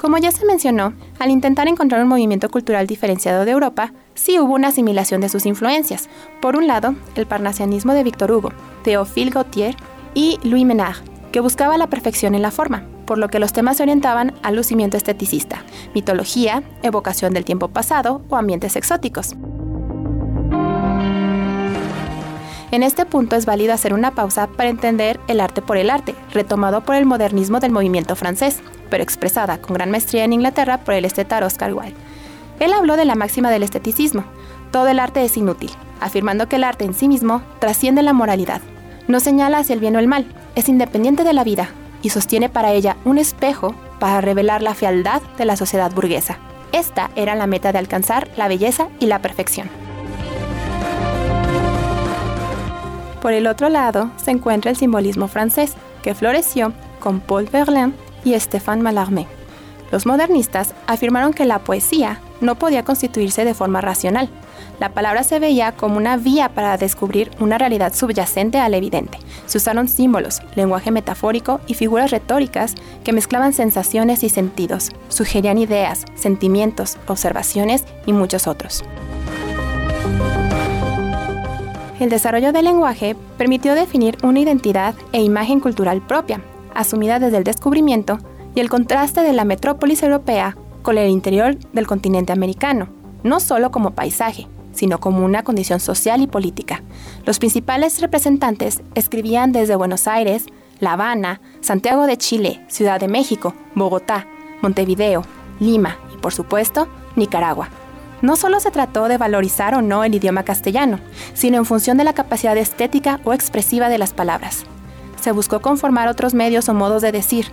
Como 0.00 0.16
ya 0.16 0.32
se 0.32 0.46
mencionó, 0.46 0.94
al 1.18 1.30
intentar 1.30 1.68
encontrar 1.68 2.02
un 2.02 2.08
movimiento 2.08 2.50
cultural 2.50 2.86
diferenciado 2.86 3.44
de 3.44 3.50
Europa, 3.50 3.92
sí 4.14 4.40
hubo 4.40 4.54
una 4.54 4.68
asimilación 4.68 5.20
de 5.20 5.28
sus 5.28 5.44
influencias. 5.44 6.08
Por 6.40 6.56
un 6.56 6.66
lado, 6.66 6.94
el 7.16 7.26
parnasianismo 7.26 7.92
de 7.92 8.02
Victor 8.02 8.32
Hugo, 8.32 8.50
Théophile 8.82 9.30
Gautier 9.30 9.76
y 10.14 10.38
Louis 10.42 10.64
Menard, 10.64 10.96
que 11.32 11.40
buscaba 11.40 11.76
la 11.76 11.88
perfección 11.88 12.34
en 12.34 12.42
la 12.42 12.50
forma, 12.50 12.86
por 13.04 13.18
lo 13.18 13.28
que 13.28 13.38
los 13.38 13.52
temas 13.52 13.76
se 13.76 13.82
orientaban 13.82 14.32
al 14.42 14.56
lucimiento 14.56 14.96
esteticista, 14.96 15.64
mitología, 15.94 16.62
evocación 16.82 17.34
del 17.34 17.44
tiempo 17.44 17.68
pasado 17.68 18.22
o 18.30 18.36
ambientes 18.36 18.76
exóticos. 18.76 19.36
En 22.70 22.84
este 22.84 23.04
punto 23.04 23.34
es 23.34 23.46
válido 23.46 23.74
hacer 23.74 23.92
una 23.92 24.12
pausa 24.12 24.46
para 24.46 24.70
entender 24.70 25.18
el 25.26 25.40
arte 25.40 25.60
por 25.60 25.76
el 25.76 25.90
arte, 25.90 26.14
retomado 26.32 26.82
por 26.82 26.94
el 26.94 27.04
modernismo 27.04 27.58
del 27.58 27.72
movimiento 27.72 28.14
francés, 28.14 28.60
pero 28.90 29.02
expresada 29.02 29.58
con 29.60 29.74
gran 29.74 29.90
maestría 29.90 30.24
en 30.24 30.32
Inglaterra 30.32 30.78
por 30.78 30.94
el 30.94 31.04
estetar 31.04 31.42
Oscar 31.42 31.74
Wilde. 31.74 31.96
Él 32.60 32.72
habló 32.72 32.96
de 32.96 33.04
la 33.04 33.16
máxima 33.16 33.50
del 33.50 33.64
esteticismo, 33.64 34.24
todo 34.70 34.86
el 34.86 35.00
arte 35.00 35.24
es 35.24 35.36
inútil, 35.36 35.70
afirmando 36.00 36.48
que 36.48 36.56
el 36.56 36.64
arte 36.64 36.84
en 36.84 36.94
sí 36.94 37.08
mismo 37.08 37.42
trasciende 37.58 38.02
la 38.02 38.12
moralidad. 38.12 38.60
No 39.08 39.18
señala 39.18 39.58
hacia 39.58 39.74
el 39.74 39.80
bien 39.80 39.96
o 39.96 39.98
el 39.98 40.06
mal, 40.06 40.26
es 40.54 40.68
independiente 40.68 41.24
de 41.24 41.32
la 41.32 41.42
vida 41.42 41.70
y 42.02 42.10
sostiene 42.10 42.48
para 42.48 42.72
ella 42.72 42.96
un 43.04 43.18
espejo 43.18 43.74
para 43.98 44.20
revelar 44.20 44.62
la 44.62 44.74
fealdad 44.74 45.22
de 45.38 45.44
la 45.44 45.56
sociedad 45.56 45.92
burguesa. 45.92 46.38
Esta 46.70 47.10
era 47.16 47.34
la 47.34 47.48
meta 47.48 47.72
de 47.72 47.78
alcanzar 47.78 48.28
la 48.36 48.46
belleza 48.46 48.88
y 49.00 49.06
la 49.06 49.20
perfección. 49.20 49.68
Por 53.20 53.32
el 53.32 53.46
otro 53.46 53.68
lado 53.68 54.10
se 54.16 54.30
encuentra 54.30 54.70
el 54.70 54.76
simbolismo 54.76 55.28
francés, 55.28 55.74
que 56.02 56.14
floreció 56.14 56.72
con 57.00 57.20
Paul 57.20 57.48
Verlaine 57.52 57.92
y 58.24 58.38
Stéphane 58.38 58.82
Mallarmé. 58.82 59.26
Los 59.92 60.06
modernistas 60.06 60.74
afirmaron 60.86 61.32
que 61.32 61.44
la 61.44 61.58
poesía 61.58 62.20
no 62.40 62.54
podía 62.54 62.84
constituirse 62.84 63.44
de 63.44 63.54
forma 63.54 63.80
racional. 63.80 64.30
La 64.78 64.94
palabra 64.94 65.24
se 65.24 65.38
veía 65.38 65.72
como 65.72 65.98
una 65.98 66.16
vía 66.16 66.50
para 66.50 66.78
descubrir 66.78 67.30
una 67.40 67.58
realidad 67.58 67.92
subyacente 67.92 68.58
al 68.58 68.72
evidente. 68.72 69.18
Se 69.46 69.58
usaron 69.58 69.88
símbolos, 69.88 70.40
lenguaje 70.54 70.90
metafórico 70.90 71.60
y 71.66 71.74
figuras 71.74 72.12
retóricas 72.12 72.74
que 73.04 73.12
mezclaban 73.12 73.52
sensaciones 73.52 74.22
y 74.22 74.30
sentidos, 74.30 74.90
sugerían 75.08 75.58
ideas, 75.58 76.06
sentimientos, 76.14 76.96
observaciones 77.06 77.84
y 78.06 78.12
muchos 78.12 78.46
otros. 78.46 78.84
El 82.00 82.08
desarrollo 82.08 82.52
del 82.52 82.64
lenguaje 82.64 83.14
permitió 83.36 83.74
definir 83.74 84.16
una 84.22 84.40
identidad 84.40 84.94
e 85.12 85.22
imagen 85.22 85.60
cultural 85.60 86.00
propia, 86.00 86.40
asumida 86.74 87.18
desde 87.18 87.36
el 87.36 87.44
descubrimiento 87.44 88.18
y 88.54 88.60
el 88.60 88.70
contraste 88.70 89.20
de 89.20 89.34
la 89.34 89.44
metrópolis 89.44 90.02
europea 90.02 90.56
con 90.80 90.96
el 90.96 91.10
interior 91.10 91.58
del 91.74 91.86
continente 91.86 92.32
americano, 92.32 92.88
no 93.22 93.38
solo 93.38 93.70
como 93.70 93.90
paisaje, 93.90 94.48
sino 94.72 94.98
como 94.98 95.26
una 95.26 95.42
condición 95.42 95.78
social 95.78 96.22
y 96.22 96.26
política. 96.26 96.82
Los 97.26 97.38
principales 97.38 98.00
representantes 98.00 98.80
escribían 98.94 99.52
desde 99.52 99.76
Buenos 99.76 100.08
Aires, 100.08 100.46
La 100.78 100.94
Habana, 100.94 101.42
Santiago 101.60 102.06
de 102.06 102.16
Chile, 102.16 102.64
Ciudad 102.68 102.98
de 102.98 103.08
México, 103.08 103.52
Bogotá, 103.74 104.26
Montevideo, 104.62 105.22
Lima 105.58 105.98
y, 106.14 106.16
por 106.16 106.32
supuesto, 106.32 106.88
Nicaragua. 107.14 107.68
No 108.22 108.36
solo 108.36 108.60
se 108.60 108.70
trató 108.70 109.08
de 109.08 109.18
valorizar 109.18 109.74
o 109.74 109.82
no 109.82 110.04
el 110.04 110.14
idioma 110.14 110.42
castellano, 110.42 111.00
sino 111.32 111.56
en 111.56 111.64
función 111.64 111.96
de 111.96 112.04
la 112.04 112.12
capacidad 112.12 112.56
estética 112.56 113.20
o 113.24 113.32
expresiva 113.32 113.88
de 113.88 113.98
las 113.98 114.12
palabras. 114.12 114.64
Se 115.20 115.32
buscó 115.32 115.60
conformar 115.60 116.08
otros 116.08 116.34
medios 116.34 116.68
o 116.68 116.74
modos 116.74 117.02
de 117.02 117.12
decir, 117.12 117.46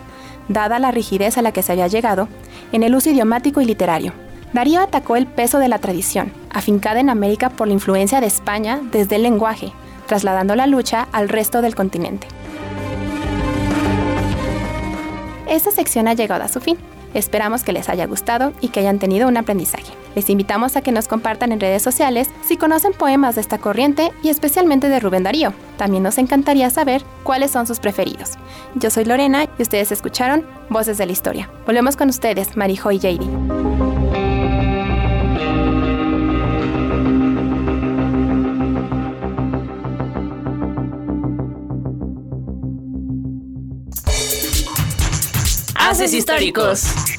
dada 0.49 0.79
la 0.79 0.91
rigidez 0.91 1.37
a 1.37 1.41
la 1.41 1.51
que 1.51 1.63
se 1.63 1.71
había 1.71 1.87
llegado, 1.87 2.27
en 2.71 2.83
el 2.83 2.95
uso 2.95 3.09
idiomático 3.09 3.61
y 3.61 3.65
literario. 3.65 4.13
Darío 4.53 4.81
atacó 4.81 5.15
el 5.15 5.27
peso 5.27 5.59
de 5.59 5.67
la 5.67 5.79
tradición, 5.79 6.31
afincada 6.49 6.99
en 6.99 7.09
América 7.09 7.49
por 7.49 7.67
la 7.67 7.73
influencia 7.73 8.21
de 8.21 8.27
España 8.27 8.79
desde 8.91 9.17
el 9.17 9.23
lenguaje, 9.23 9.71
trasladando 10.05 10.55
la 10.55 10.67
lucha 10.67 11.07
al 11.11 11.29
resto 11.29 11.61
del 11.61 11.75
continente. 11.75 12.27
Esta 15.49 15.71
sección 15.71 16.07
ha 16.07 16.13
llegado 16.13 16.43
a 16.43 16.47
su 16.49 16.59
fin. 16.59 16.77
Esperamos 17.13 17.63
que 17.63 17.73
les 17.73 17.89
haya 17.89 18.05
gustado 18.05 18.53
y 18.61 18.69
que 18.69 18.81
hayan 18.81 18.99
tenido 18.99 19.27
un 19.27 19.37
aprendizaje. 19.37 19.93
Les 20.15 20.29
invitamos 20.29 20.75
a 20.75 20.81
que 20.81 20.91
nos 20.91 21.07
compartan 21.07 21.51
en 21.51 21.59
redes 21.59 21.81
sociales 21.81 22.29
si 22.43 22.57
conocen 22.57 22.93
poemas 22.93 23.35
de 23.35 23.41
esta 23.41 23.57
corriente 23.57 24.11
y 24.23 24.29
especialmente 24.29 24.89
de 24.89 24.99
Rubén 24.99 25.23
Darío. 25.23 25.53
También 25.77 26.03
nos 26.03 26.17
encantaría 26.17 26.69
saber 26.69 27.03
cuáles 27.23 27.51
son 27.51 27.67
sus 27.67 27.79
preferidos. 27.79 28.31
Yo 28.75 28.89
soy 28.89 29.05
Lorena 29.05 29.47
y 29.57 29.61
ustedes 29.61 29.91
escucharon 29.91 30.45
Voces 30.69 30.97
de 30.97 31.05
la 31.05 31.11
Historia. 31.11 31.49
Volvemos 31.65 31.95
con 31.95 32.09
ustedes, 32.09 32.57
Marijo 32.57 32.91
y 32.91 32.99
JD. 32.99 33.76
Haces 45.87 46.13
históricos. 46.13 46.81
tesoro, 46.81 47.16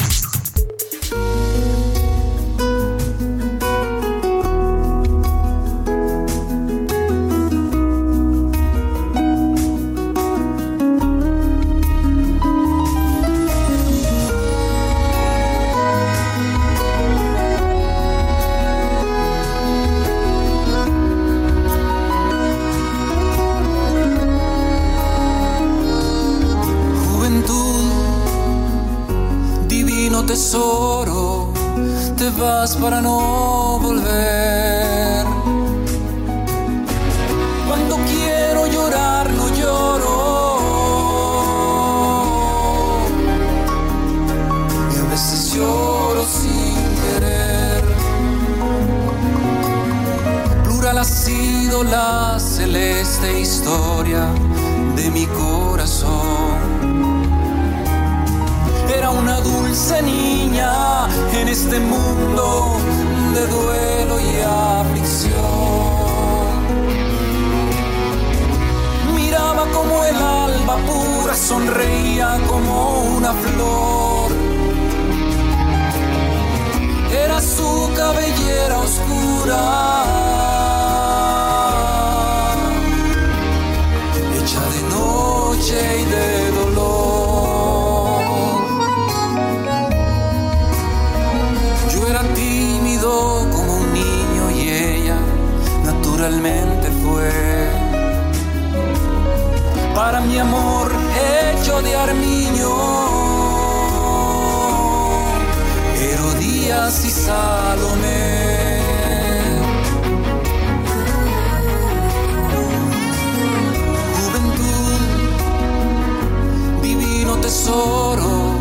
tesoro, 117.49 118.61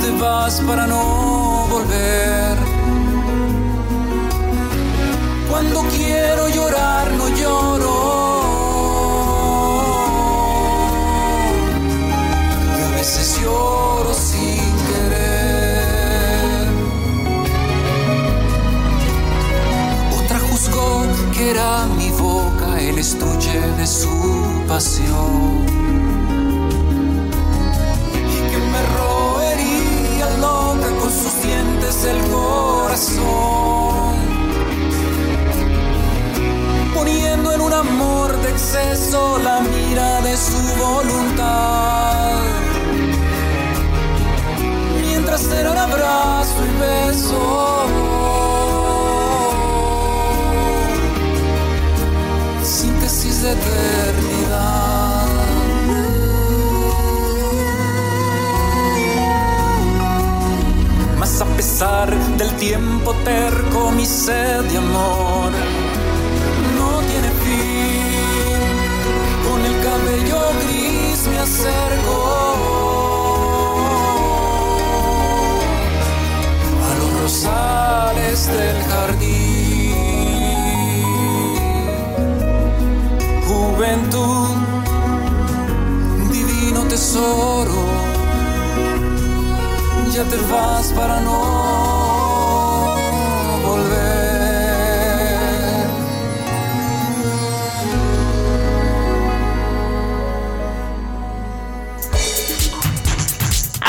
te 0.00 0.10
vas 0.20 0.60
para 0.66 0.88
no 0.88 1.68
volver 1.70 2.56
cuando 5.48 5.84
quiero 5.96 6.48
llorar 6.48 7.12
no 7.12 7.28
lloro. 7.28 7.96
Y 12.76 12.80
a 12.86 12.90
veces 12.96 13.40
lloro 13.40 14.12
sin 14.12 14.64
querer. 14.88 16.66
Otra 20.20 20.38
juzgó 20.40 21.06
que 21.34 21.50
era 21.52 21.86
mi 21.96 22.10
boca 22.10 22.80
el 22.80 22.98
estuche 22.98 23.60
de 23.78 23.86
su 23.86 24.10
pasión. 24.66 25.67
sus 31.10 31.42
dientes 31.42 32.04
el 32.04 32.18
corazón, 32.30 34.16
poniendo 36.94 37.52
en 37.52 37.60
un 37.60 37.72
amor 37.72 38.36
de 38.42 38.50
exceso 38.50 39.38
la 39.38 39.60
mira 39.60 40.20
de 40.20 40.36
su 40.36 40.58
voluntad. 40.76 42.42
Mientras 45.00 45.50
era 45.50 45.72
un 45.72 45.78
abrazo 45.78 46.64
y 46.64 46.80
beso 46.80 47.17
tiempo 62.58 63.14
terco, 63.24 63.90
mi 63.92 64.04
sed 64.04 64.64
de 64.64 64.78
amor 64.78 65.52
no 66.76 67.00
tiene 67.08 67.30
fin. 67.44 68.60
Con 69.46 69.64
el 69.64 69.74
cabello 69.86 70.40
gris 70.62 71.26
me 71.28 71.38
acerco 71.38 72.16
a 76.86 76.90
los 76.98 77.10
rosales 77.22 78.46
del 78.46 78.78
jardín. 78.90 79.94
Juventud, 83.46 84.48
divino 86.30 86.80
tesoro 86.88 88.08
ya 90.12 90.24
te 90.24 90.36
vas 90.50 90.86
para 90.94 91.20
no 91.20 91.87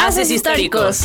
Haces 0.10 0.32
históricos. 0.32 1.04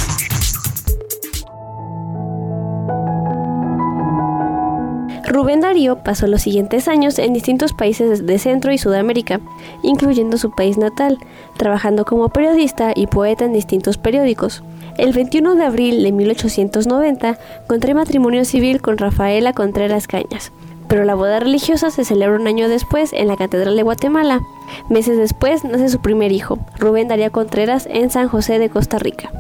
Rubén 5.27 5.61
Darío 5.61 6.03
pasó 6.03 6.27
los 6.27 6.41
siguientes 6.41 6.89
años 6.89 7.19
en 7.19 7.35
distintos 7.35 7.75
países 7.75 8.25
de 8.25 8.39
Centro 8.39 8.73
y 8.73 8.79
Sudamérica, 8.79 9.43
incluyendo 9.83 10.39
su 10.39 10.53
país 10.53 10.79
natal, 10.79 11.19
trabajando 11.59 12.07
como 12.07 12.31
periodista 12.31 12.93
y 12.97 13.07
poeta 13.07 13.45
en 13.45 13.53
distintos 13.53 13.99
periódicos. 13.99 14.63
El 14.97 15.13
21 15.13 15.55
de 15.57 15.65
abril 15.65 16.03
de 16.03 16.11
1890 16.11 17.39
contrae 17.67 17.93
matrimonio 17.93 18.47
civil 18.47 18.81
con 18.81 18.97
Rafaela 18.97 19.53
Contreras 19.53 20.07
Cañas, 20.07 20.51
pero 20.89 21.05
la 21.05 21.15
boda 21.15 21.41
religiosa 21.41 21.91
se 21.91 22.05
celebra 22.05 22.39
un 22.39 22.47
año 22.47 22.69
después 22.69 23.13
en 23.13 23.29
la 23.29 23.37
Catedral 23.37 23.77
de 23.77 23.83
Guatemala. 23.83 24.41
Meses 24.89 25.19
después 25.19 25.65
nace 25.65 25.89
su 25.89 26.01
primer 26.01 26.33
hijo, 26.33 26.59
Rubén 26.79 27.09
Darío 27.09 27.33
Contreras, 27.33 27.87
en 27.91 28.11
San 28.11 28.29
José 28.29 28.59
de 28.59 28.71
Costa 28.71 28.99
Rica. 28.99 29.31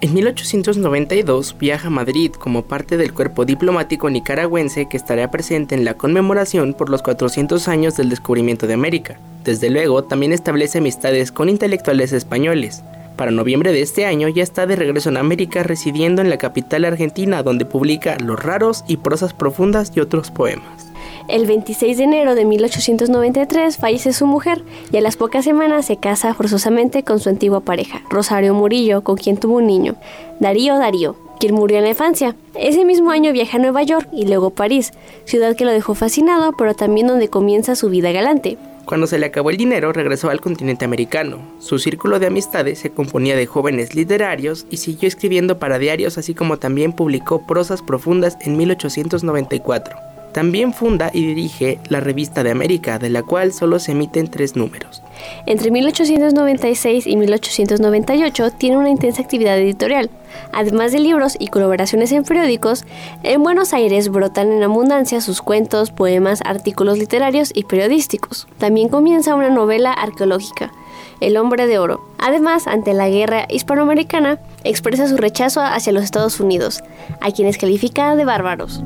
En 0.00 0.12
1892 0.12 1.56
viaja 1.58 1.86
a 1.86 1.90
Madrid 1.90 2.30
como 2.32 2.62
parte 2.62 2.98
del 2.98 3.14
cuerpo 3.14 3.46
diplomático 3.46 4.10
nicaragüense 4.10 4.86
que 4.86 4.98
estará 4.98 5.30
presente 5.30 5.74
en 5.74 5.86
la 5.86 5.94
conmemoración 5.94 6.74
por 6.74 6.90
los 6.90 7.00
400 7.00 7.68
años 7.68 7.96
del 7.96 8.10
descubrimiento 8.10 8.66
de 8.66 8.74
América. 8.74 9.18
Desde 9.44 9.70
luego, 9.70 10.04
también 10.04 10.32
establece 10.32 10.78
amistades 10.78 11.32
con 11.32 11.48
intelectuales 11.48 12.12
españoles. 12.12 12.82
Para 13.16 13.30
noviembre 13.30 13.72
de 13.72 13.80
este 13.80 14.06
año 14.06 14.28
ya 14.28 14.42
está 14.42 14.66
de 14.66 14.76
regreso 14.76 15.08
en 15.08 15.16
América 15.16 15.62
residiendo 15.62 16.20
en 16.20 16.30
la 16.30 16.38
capital 16.38 16.84
argentina 16.84 17.42
donde 17.42 17.64
publica 17.64 18.16
Los 18.18 18.42
raros 18.42 18.84
y 18.88 18.96
prosas 18.96 19.32
profundas 19.32 19.92
y 19.94 20.00
otros 20.00 20.30
poemas. 20.30 20.88
El 21.28 21.46
26 21.46 21.96
de 21.96 22.04
enero 22.04 22.34
de 22.34 22.44
1893 22.44 23.78
fallece 23.78 24.12
su 24.12 24.26
mujer 24.26 24.62
y 24.92 24.98
a 24.98 25.00
las 25.00 25.16
pocas 25.16 25.44
semanas 25.44 25.86
se 25.86 25.96
casa 25.96 26.34
forzosamente 26.34 27.02
con 27.02 27.18
su 27.18 27.30
antigua 27.30 27.60
pareja, 27.60 28.02
Rosario 28.10 28.52
Murillo, 28.52 29.02
con 29.02 29.16
quien 29.16 29.38
tuvo 29.38 29.56
un 29.56 29.66
niño, 29.66 29.94
Darío 30.40 30.76
Darío, 30.76 31.16
quien 31.40 31.54
murió 31.54 31.78
en 31.78 31.84
la 31.84 31.90
infancia. 31.90 32.36
Ese 32.54 32.84
mismo 32.84 33.10
año 33.10 33.32
viaja 33.32 33.56
a 33.56 33.60
Nueva 33.60 33.82
York 33.84 34.08
y 34.12 34.26
luego 34.26 34.50
París, 34.50 34.92
ciudad 35.24 35.56
que 35.56 35.64
lo 35.64 35.70
dejó 35.70 35.94
fascinado, 35.94 36.52
pero 36.58 36.74
también 36.74 37.06
donde 37.06 37.28
comienza 37.28 37.74
su 37.74 37.88
vida 37.88 38.12
galante. 38.12 38.58
Cuando 38.86 39.06
se 39.06 39.18
le 39.18 39.26
acabó 39.26 39.50
el 39.50 39.56
dinero, 39.56 39.92
regresó 39.92 40.28
al 40.28 40.40
continente 40.40 40.84
americano. 40.84 41.38
Su 41.58 41.78
círculo 41.78 42.18
de 42.18 42.26
amistades 42.26 42.78
se 42.78 42.90
componía 42.90 43.34
de 43.34 43.46
jóvenes 43.46 43.94
literarios 43.94 44.66
y 44.70 44.76
siguió 44.76 45.08
escribiendo 45.08 45.58
para 45.58 45.78
diarios, 45.78 46.18
así 46.18 46.34
como 46.34 46.58
también 46.58 46.92
publicó 46.92 47.46
prosas 47.46 47.80
profundas 47.80 48.36
en 48.42 48.56
1894. 48.56 50.13
También 50.34 50.72
funda 50.72 51.10
y 51.12 51.24
dirige 51.24 51.78
la 51.88 52.00
Revista 52.00 52.42
de 52.42 52.50
América, 52.50 52.98
de 52.98 53.08
la 53.08 53.22
cual 53.22 53.52
solo 53.52 53.78
se 53.78 53.92
emiten 53.92 54.26
tres 54.26 54.56
números. 54.56 55.00
Entre 55.46 55.70
1896 55.70 57.06
y 57.06 57.16
1898 57.16 58.50
tiene 58.50 58.76
una 58.76 58.90
intensa 58.90 59.22
actividad 59.22 59.56
editorial. 59.56 60.10
Además 60.52 60.90
de 60.90 60.98
libros 60.98 61.36
y 61.38 61.46
colaboraciones 61.46 62.10
en 62.10 62.24
periódicos, 62.24 62.84
en 63.22 63.44
Buenos 63.44 63.72
Aires 63.72 64.08
brotan 64.08 64.50
en 64.50 64.64
abundancia 64.64 65.20
sus 65.20 65.40
cuentos, 65.40 65.92
poemas, 65.92 66.40
artículos 66.44 66.98
literarios 66.98 67.52
y 67.54 67.62
periodísticos. 67.62 68.48
También 68.58 68.88
comienza 68.88 69.36
una 69.36 69.50
novela 69.50 69.92
arqueológica, 69.92 70.72
El 71.20 71.36
hombre 71.36 71.68
de 71.68 71.78
oro. 71.78 72.00
Además, 72.18 72.66
ante 72.66 72.92
la 72.92 73.08
guerra 73.08 73.46
hispanoamericana, 73.48 74.40
expresa 74.64 75.06
su 75.06 75.16
rechazo 75.16 75.60
hacia 75.60 75.92
los 75.92 76.02
Estados 76.02 76.40
Unidos, 76.40 76.82
a 77.20 77.30
quienes 77.30 77.56
califica 77.56 78.16
de 78.16 78.24
bárbaros. 78.24 78.82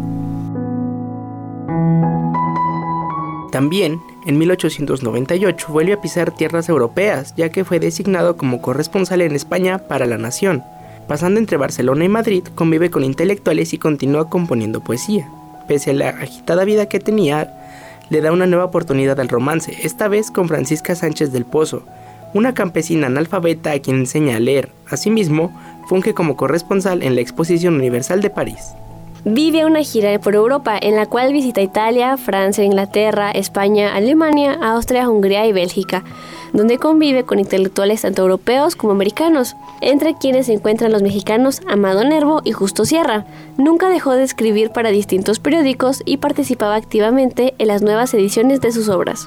También, 3.51 4.01
en 4.27 4.39
1898 4.39 5.69
vuelve 5.71 5.95
a 5.95 6.01
pisar 6.01 6.31
tierras 6.31 6.69
europeas, 6.69 7.35
ya 7.37 7.49
que 7.49 7.65
fue 7.65 7.81
designado 7.81 8.37
como 8.37 8.61
corresponsal 8.61 9.21
en 9.23 9.35
España 9.35 9.79
para 9.79 10.07
La 10.07 10.19
Nación. 10.19 10.63
Pasando 11.09 11.41
entre 11.41 11.57
Barcelona 11.57 12.05
y 12.05 12.09
Madrid, 12.09 12.45
convive 12.55 12.91
con 12.91 13.03
intelectuales 13.05 13.73
y 13.73 13.79
continúa 13.79 14.29
componiendo 14.29 14.85
poesía. 14.85 15.29
Pese 15.67 15.91
a 15.91 15.95
la 15.95 16.09
agitada 16.11 16.65
vida 16.65 16.87
que 16.87 17.01
tenía, 17.01 17.55
le 18.11 18.21
da 18.21 18.31
una 18.31 18.47
nueva 18.47 18.67
oportunidad 18.67 19.19
al 19.19 19.29
romance, 19.29 19.77
esta 19.83 20.09
vez 20.09 20.31
con 20.31 20.49
Francisca 20.49 20.95
Sánchez 20.95 21.33
del 21.33 21.45
Pozo, 21.45 21.83
una 22.35 22.55
campesina 22.55 23.07
analfabeta 23.07 23.73
a 23.73 23.79
quien 23.81 23.97
enseña 23.97 24.37
a 24.37 24.41
leer. 24.41 24.71
Asimismo, 24.91 25.51
funge 25.89 26.15
como 26.15 26.37
corresponsal 26.37 27.03
en 27.03 27.15
la 27.15 27.23
Exposición 27.23 27.75
Universal 27.75 28.21
de 28.21 28.31
París. 28.31 28.75
Vive 29.25 29.65
una 29.65 29.83
gira 29.83 30.19
por 30.21 30.35
Europa 30.35 30.79
en 30.81 30.95
la 30.95 31.07
cual 31.07 31.33
visita 31.33 31.61
Italia, 31.61 32.17
Francia, 32.17 32.65
Inglaterra, 32.65 33.31
España, 33.31 33.95
Alemania, 33.95 34.59
Austria, 34.63 35.11
Hungría 35.11 35.47
y 35.47 35.53
Bélgica, 35.53 36.05
donde 36.53 36.79
convive 36.79 37.25
con 37.25 37.39
intelectuales 37.39 38.03
tanto 38.03 38.23
europeos 38.23 38.77
como 38.77 38.93
americanos, 38.93 39.57
entre 39.81 40.15
quienes 40.15 40.47
se 40.47 40.55
encuentran 40.55 40.93
los 40.93 41.03
mexicanos 41.03 41.61
Amado 41.67 42.05
Nervo 42.05 42.43
y 42.45 42.53
Justo 42.53 42.85
Sierra. 42.85 43.27
Nunca 43.57 43.89
dejó 43.89 44.13
de 44.13 44.23
escribir 44.23 44.71
para 44.71 44.91
distintos 44.91 45.41
periódicos 45.41 46.03
y 46.05 46.19
participaba 46.19 46.77
activamente 46.77 47.55
en 47.59 47.69
las 47.69 47.83
nuevas 47.83 48.15
ediciones 48.15 48.61
de 48.61 48.73
sus 48.73 48.89
obras. 48.89 49.27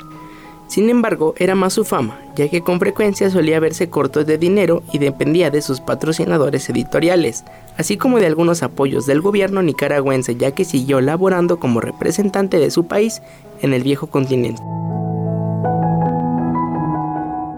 Sin 0.72 0.90
embargo, 0.90 1.36
era 1.38 1.54
más 1.54 1.74
su 1.74 1.84
fama, 1.84 2.18
ya 2.34 2.48
que 2.48 2.62
con 2.62 2.80
frecuencia 2.80 3.30
solía 3.30 3.60
verse 3.60 3.90
corto 3.90 4.24
de 4.24 4.38
dinero 4.38 4.84
y 4.94 5.00
dependía 5.00 5.52
de 5.52 5.62
sus 5.62 5.82
patrocinadores 5.82 6.70
editoriales, 6.70 7.44
así 7.76 7.98
como 7.98 8.20
de 8.20 8.28
algunos 8.28 8.64
apoyos 8.64 9.06
del 9.06 9.20
gobierno 9.20 9.62
nicaragüense, 9.62 10.38
ya 10.38 10.52
que 10.52 10.64
siguió 10.64 11.02
laborando 11.02 11.60
como 11.60 11.82
representante 11.82 12.58
de 12.58 12.72
su 12.72 12.88
país 12.88 13.22
en 13.62 13.74
el 13.74 13.84
viejo 13.84 14.08
continente. 14.08 14.62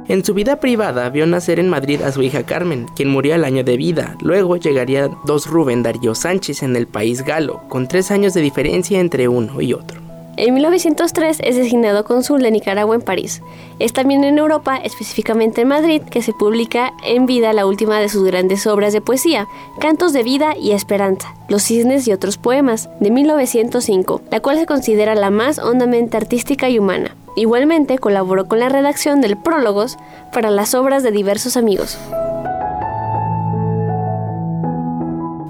En 0.07 0.25
su 0.25 0.33
vida 0.33 0.55
privada 0.55 1.07
vio 1.11 1.27
nacer 1.27 1.59
en 1.59 1.69
Madrid 1.69 2.01
a 2.01 2.11
su 2.11 2.23
hija 2.23 2.47
Carmen, 2.47 2.87
quien 2.95 3.09
murió 3.09 3.35
al 3.35 3.45
año 3.45 3.63
de 3.63 3.77
vida. 3.77 4.17
Luego 4.23 4.57
llegaría 4.57 5.11
dos 5.23 5.45
Rubén 5.45 5.83
Darío 5.83 6.15
Sánchez 6.15 6.63
en 6.63 6.75
el 6.75 6.87
país 6.87 7.23
galo, 7.23 7.61
con 7.69 7.87
tres 7.87 8.09
años 8.09 8.33
de 8.33 8.41
diferencia 8.41 8.99
entre 8.99 9.27
uno 9.27 9.61
y 9.61 9.73
otro. 9.73 10.02
En 10.35 10.55
1903 10.55 11.41
es 11.43 11.55
designado 11.55 12.03
cónsul 12.03 12.41
de 12.41 12.49
Nicaragua 12.49 12.95
en 12.95 13.01
París. 13.01 13.43
Es 13.77 13.93
también 13.93 14.23
en 14.23 14.39
Europa, 14.39 14.77
específicamente 14.77 15.61
en 15.61 15.67
Madrid, 15.67 16.01
que 16.01 16.23
se 16.23 16.33
publica 16.33 16.91
en 17.05 17.27
vida 17.27 17.53
la 17.53 17.67
última 17.67 17.99
de 17.99 18.09
sus 18.09 18.23
grandes 18.23 18.65
obras 18.65 18.93
de 18.93 19.01
poesía, 19.01 19.47
Cantos 19.79 20.11
de 20.11 20.23
Vida 20.23 20.55
y 20.59 20.71
Esperanza, 20.71 21.35
Los 21.49 21.63
Cisnes 21.63 22.07
y 22.07 22.13
otros 22.13 22.39
poemas, 22.39 22.89
de 22.99 23.11
1905, 23.11 24.21
la 24.31 24.39
cual 24.39 24.57
se 24.57 24.65
considera 24.65 25.13
la 25.13 25.29
más 25.29 25.59
hondamente 25.59 26.17
artística 26.17 26.67
y 26.67 26.79
humana. 26.79 27.15
Igualmente 27.35 27.99
colaboró 27.99 28.47
con 28.47 28.59
la 28.59 28.69
redacción 28.69 29.21
del 29.21 29.37
Prólogos 29.37 29.97
para 30.33 30.49
las 30.49 30.73
obras 30.73 31.03
de 31.03 31.11
diversos 31.11 31.57
amigos. 31.57 31.97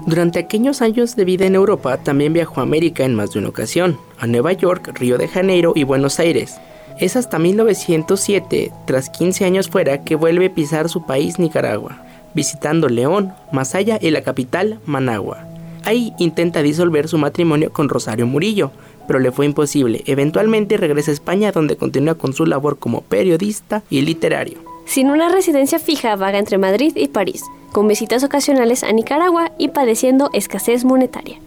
Durante 0.06 0.38
aquellos 0.38 0.82
años 0.82 1.16
de 1.16 1.24
vida 1.24 1.46
en 1.46 1.54
Europa, 1.54 1.96
también 1.96 2.34
viajó 2.34 2.60
a 2.60 2.64
América 2.64 3.04
en 3.04 3.14
más 3.14 3.32
de 3.32 3.38
una 3.38 3.48
ocasión, 3.48 3.98
a 4.18 4.26
Nueva 4.26 4.52
York, 4.52 4.92
Río 4.98 5.16
de 5.16 5.28
Janeiro 5.28 5.72
y 5.74 5.84
Buenos 5.84 6.18
Aires. 6.20 6.56
Es 7.00 7.16
hasta 7.16 7.38
1907, 7.38 8.70
tras 8.86 9.08
15 9.08 9.46
años 9.46 9.70
fuera, 9.70 10.04
que 10.04 10.14
vuelve 10.14 10.46
a 10.46 10.54
pisar 10.54 10.90
su 10.90 11.06
país 11.06 11.38
Nicaragua, 11.38 12.02
visitando 12.34 12.90
León, 12.90 13.32
Masaya 13.50 13.98
y 13.98 14.10
la 14.10 14.20
capital, 14.20 14.78
Managua. 14.84 15.46
Ahí 15.84 16.12
intenta 16.18 16.62
disolver 16.62 17.08
su 17.08 17.16
matrimonio 17.16 17.72
con 17.72 17.88
Rosario 17.88 18.26
Murillo, 18.26 18.72
pero 19.06 19.20
le 19.20 19.32
fue 19.32 19.46
imposible. 19.46 20.02
Eventualmente 20.06 20.76
regresa 20.76 21.12
a 21.12 21.14
España 21.14 21.50
donde 21.50 21.76
continúa 21.76 22.16
con 22.16 22.34
su 22.34 22.44
labor 22.44 22.78
como 22.78 23.00
periodista 23.00 23.82
y 23.88 24.02
literario. 24.02 24.73
Sin 24.86 25.10
una 25.10 25.28
residencia 25.28 25.78
fija, 25.78 26.16
vaga 26.16 26.38
entre 26.38 26.58
Madrid 26.58 26.92
y 26.96 27.08
París, 27.08 27.42
con 27.72 27.88
visitas 27.88 28.22
ocasionales 28.22 28.84
a 28.84 28.92
Nicaragua 28.92 29.50
y 29.58 29.68
padeciendo 29.68 30.30
escasez 30.32 30.84
monetaria. 30.84 31.38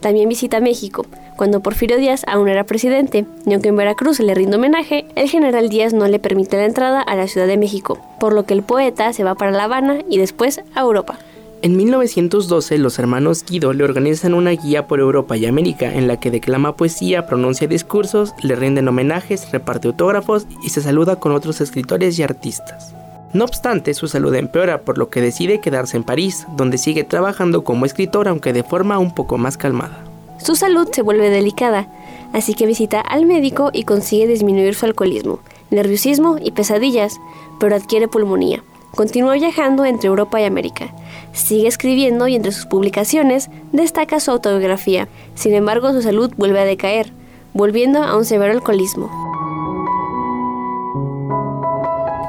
También 0.00 0.28
visita 0.28 0.60
México, 0.60 1.04
cuando 1.36 1.60
Porfirio 1.60 1.98
Díaz 1.98 2.24
aún 2.26 2.48
era 2.48 2.64
presidente, 2.64 3.26
y 3.46 3.52
aunque 3.52 3.68
en 3.68 3.76
Veracruz 3.76 4.18
le 4.20 4.34
rinde 4.34 4.56
homenaje, 4.56 5.06
el 5.14 5.28
general 5.28 5.68
Díaz 5.68 5.92
no 5.92 6.08
le 6.08 6.18
permite 6.18 6.56
la 6.56 6.64
entrada 6.64 7.00
a 7.00 7.16
la 7.16 7.28
Ciudad 7.28 7.46
de 7.46 7.56
México, 7.56 7.98
por 8.18 8.32
lo 8.32 8.44
que 8.44 8.54
el 8.54 8.62
poeta 8.62 9.12
se 9.12 9.24
va 9.24 9.34
para 9.34 9.50
La 9.50 9.64
Habana 9.64 9.98
y 10.08 10.18
después 10.18 10.60
a 10.74 10.80
Europa. 10.80 11.18
En 11.62 11.76
1912 11.76 12.78
los 12.78 12.98
hermanos 12.98 13.44
Guido 13.44 13.74
le 13.74 13.84
organizan 13.84 14.32
una 14.32 14.52
guía 14.52 14.86
por 14.86 14.98
Europa 14.98 15.36
y 15.36 15.44
América 15.44 15.92
en 15.92 16.08
la 16.08 16.18
que 16.18 16.30
declama 16.30 16.74
poesía, 16.74 17.26
pronuncia 17.26 17.68
discursos, 17.68 18.32
le 18.42 18.56
rinden 18.56 18.88
homenajes, 18.88 19.52
reparte 19.52 19.88
autógrafos 19.88 20.46
y 20.64 20.70
se 20.70 20.80
saluda 20.80 21.16
con 21.16 21.32
otros 21.32 21.60
escritores 21.60 22.18
y 22.18 22.22
artistas. 22.22 22.94
No 23.34 23.44
obstante, 23.44 23.92
su 23.92 24.08
salud 24.08 24.34
empeora, 24.34 24.80
por 24.80 24.96
lo 24.96 25.10
que 25.10 25.20
decide 25.20 25.60
quedarse 25.60 25.98
en 25.98 26.02
París, 26.02 26.46
donde 26.56 26.78
sigue 26.78 27.04
trabajando 27.04 27.62
como 27.62 27.84
escritor 27.84 28.26
aunque 28.26 28.54
de 28.54 28.64
forma 28.64 28.98
un 28.98 29.14
poco 29.14 29.36
más 29.36 29.58
calmada. 29.58 30.02
Su 30.38 30.56
salud 30.56 30.88
se 30.90 31.02
vuelve 31.02 31.28
delicada, 31.28 31.88
así 32.32 32.54
que 32.54 32.64
visita 32.64 33.02
al 33.02 33.26
médico 33.26 33.68
y 33.74 33.84
consigue 33.84 34.26
disminuir 34.26 34.74
su 34.74 34.86
alcoholismo, 34.86 35.40
nerviosismo 35.70 36.38
y 36.42 36.52
pesadillas, 36.52 37.20
pero 37.58 37.76
adquiere 37.76 38.08
pulmonía. 38.08 38.64
Continúa 38.94 39.34
viajando 39.34 39.84
entre 39.84 40.08
Europa 40.08 40.40
y 40.40 40.44
América. 40.44 40.94
Sigue 41.32 41.68
escribiendo 41.68 42.28
y 42.28 42.34
entre 42.34 42.52
sus 42.52 42.66
publicaciones 42.66 43.50
destaca 43.72 44.20
su 44.20 44.30
autobiografía. 44.30 45.08
Sin 45.34 45.54
embargo, 45.54 45.92
su 45.92 46.02
salud 46.02 46.32
vuelve 46.36 46.60
a 46.60 46.64
decaer, 46.64 47.12
volviendo 47.54 48.02
a 48.02 48.16
un 48.16 48.24
severo 48.24 48.52
alcoholismo. 48.52 49.10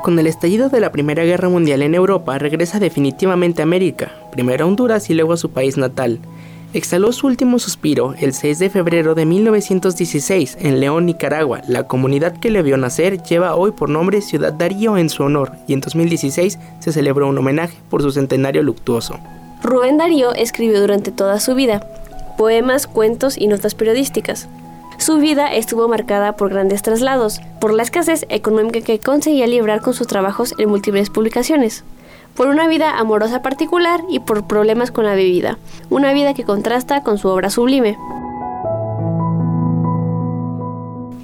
Con 0.03 0.17
el 0.17 0.25
estallido 0.25 0.69
de 0.69 0.79
la 0.79 0.91
Primera 0.91 1.23
Guerra 1.23 1.47
Mundial 1.47 1.83
en 1.83 1.93
Europa, 1.93 2.39
regresa 2.39 2.79
definitivamente 2.79 3.61
a 3.61 3.63
América, 3.63 4.11
primero 4.31 4.65
a 4.65 4.67
Honduras 4.67 5.09
y 5.11 5.13
luego 5.13 5.33
a 5.33 5.37
su 5.37 5.51
país 5.51 5.77
natal. 5.77 6.19
Exhaló 6.73 7.11
su 7.11 7.27
último 7.27 7.59
suspiro 7.59 8.13
el 8.17 8.33
6 8.33 8.57
de 8.59 8.69
febrero 8.69 9.13
de 9.13 9.25
1916 9.25 10.57
en 10.61 10.79
León, 10.79 11.05
Nicaragua. 11.05 11.59
La 11.67 11.85
comunidad 11.85 12.37
que 12.37 12.49
le 12.49 12.61
vio 12.61 12.77
nacer 12.77 13.21
lleva 13.23 13.55
hoy 13.55 13.71
por 13.71 13.89
nombre 13.89 14.21
Ciudad 14.21 14.53
Darío 14.53 14.97
en 14.97 15.09
su 15.09 15.23
honor 15.23 15.51
y 15.67 15.73
en 15.73 15.81
2016 15.81 16.57
se 16.79 16.91
celebró 16.93 17.27
un 17.27 17.37
homenaje 17.37 17.77
por 17.89 18.01
su 18.01 18.11
centenario 18.11 18.63
luctuoso. 18.63 19.19
Rubén 19.61 19.97
Darío 19.97 20.33
escribió 20.33 20.79
durante 20.79 21.11
toda 21.11 21.41
su 21.41 21.55
vida 21.55 21.85
poemas, 22.37 22.87
cuentos 22.87 23.37
y 23.37 23.47
notas 23.47 23.75
periodísticas. 23.75 24.47
Su 24.97 25.17
vida 25.17 25.53
estuvo 25.53 25.89
marcada 25.89 26.37
por 26.37 26.49
grandes 26.49 26.83
traslados, 26.83 27.41
por 27.59 27.73
la 27.73 27.83
escasez 27.83 28.25
económica 28.29 28.79
que 28.79 28.99
conseguía 28.99 29.45
librar 29.45 29.81
con 29.81 29.93
sus 29.93 30.07
trabajos 30.07 30.55
en 30.57 30.69
múltiples 30.69 31.09
publicaciones 31.09 31.83
por 32.35 32.47
una 32.47 32.67
vida 32.67 32.97
amorosa 32.97 33.41
particular 33.41 34.01
y 34.09 34.19
por 34.19 34.47
problemas 34.47 34.91
con 34.91 35.05
la 35.05 35.15
bebida, 35.15 35.57
una 35.89 36.13
vida 36.13 36.33
que 36.33 36.43
contrasta 36.43 37.03
con 37.03 37.17
su 37.17 37.27
obra 37.27 37.49
sublime. 37.49 37.97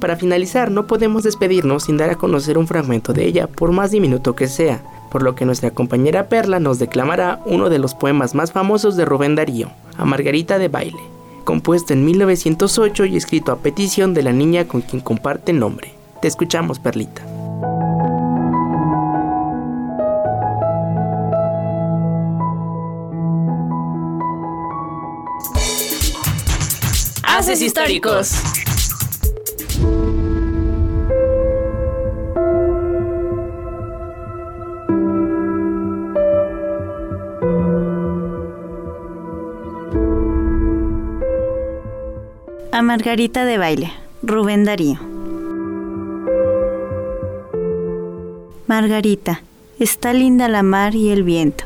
Para 0.00 0.16
finalizar, 0.16 0.70
no 0.70 0.86
podemos 0.86 1.24
despedirnos 1.24 1.84
sin 1.84 1.96
dar 1.96 2.10
a 2.10 2.14
conocer 2.14 2.56
un 2.56 2.68
fragmento 2.68 3.12
de 3.12 3.26
ella, 3.26 3.48
por 3.48 3.72
más 3.72 3.90
diminuto 3.90 4.36
que 4.36 4.46
sea, 4.46 4.80
por 5.10 5.22
lo 5.22 5.34
que 5.34 5.44
nuestra 5.44 5.70
compañera 5.70 6.28
Perla 6.28 6.60
nos 6.60 6.78
declamará 6.78 7.40
uno 7.46 7.68
de 7.68 7.78
los 7.78 7.94
poemas 7.94 8.34
más 8.34 8.52
famosos 8.52 8.96
de 8.96 9.04
Rubén 9.04 9.34
Darío, 9.34 9.70
A 9.96 10.04
Margarita 10.04 10.58
de 10.58 10.68
Baile, 10.68 11.00
compuesto 11.44 11.94
en 11.94 12.04
1908 12.04 13.06
y 13.06 13.16
escrito 13.16 13.50
a 13.50 13.56
petición 13.56 14.14
de 14.14 14.22
la 14.22 14.32
niña 14.32 14.68
con 14.68 14.82
quien 14.82 15.02
comparte 15.02 15.52
nombre. 15.52 15.94
Te 16.22 16.28
escuchamos, 16.28 16.78
Perlita. 16.78 17.37
Históricos. 27.48 28.32
A 42.70 42.82
Margarita 42.82 43.46
de 43.46 43.56
baile, 43.56 43.92
Rubén 44.22 44.64
Darío. 44.64 44.98
Margarita, 48.66 49.40
está 49.78 50.12
linda 50.12 50.48
la 50.48 50.62
mar 50.62 50.94
y 50.94 51.08
el 51.08 51.22
viento, 51.22 51.64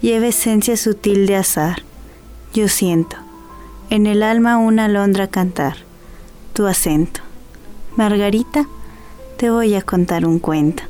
lleva 0.00 0.26
esencia 0.26 0.76
sutil 0.76 1.28
de 1.28 1.36
azar. 1.36 1.84
Yo 2.52 2.66
siento 2.66 3.21
en 3.90 4.06
el 4.06 4.22
alma 4.22 4.58
una 4.58 4.86
alondra 4.86 5.26
cantar, 5.26 5.76
tu 6.52 6.66
acento. 6.66 7.20
Margarita, 7.96 8.66
te 9.36 9.50
voy 9.50 9.74
a 9.74 9.82
contar 9.82 10.26
un 10.26 10.38
cuento. 10.38 10.82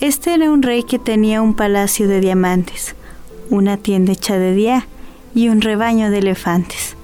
Este 0.00 0.34
era 0.34 0.50
un 0.50 0.62
rey 0.62 0.82
que 0.82 0.98
tenía 0.98 1.40
un 1.40 1.54
palacio 1.54 2.08
de 2.08 2.20
diamantes, 2.20 2.94
una 3.50 3.76
tienda 3.76 4.12
hecha 4.12 4.38
de 4.38 4.54
día 4.54 4.86
y 5.34 5.48
un 5.48 5.60
rebaño 5.60 6.10
de 6.10 6.18
elefantes, 6.18 6.96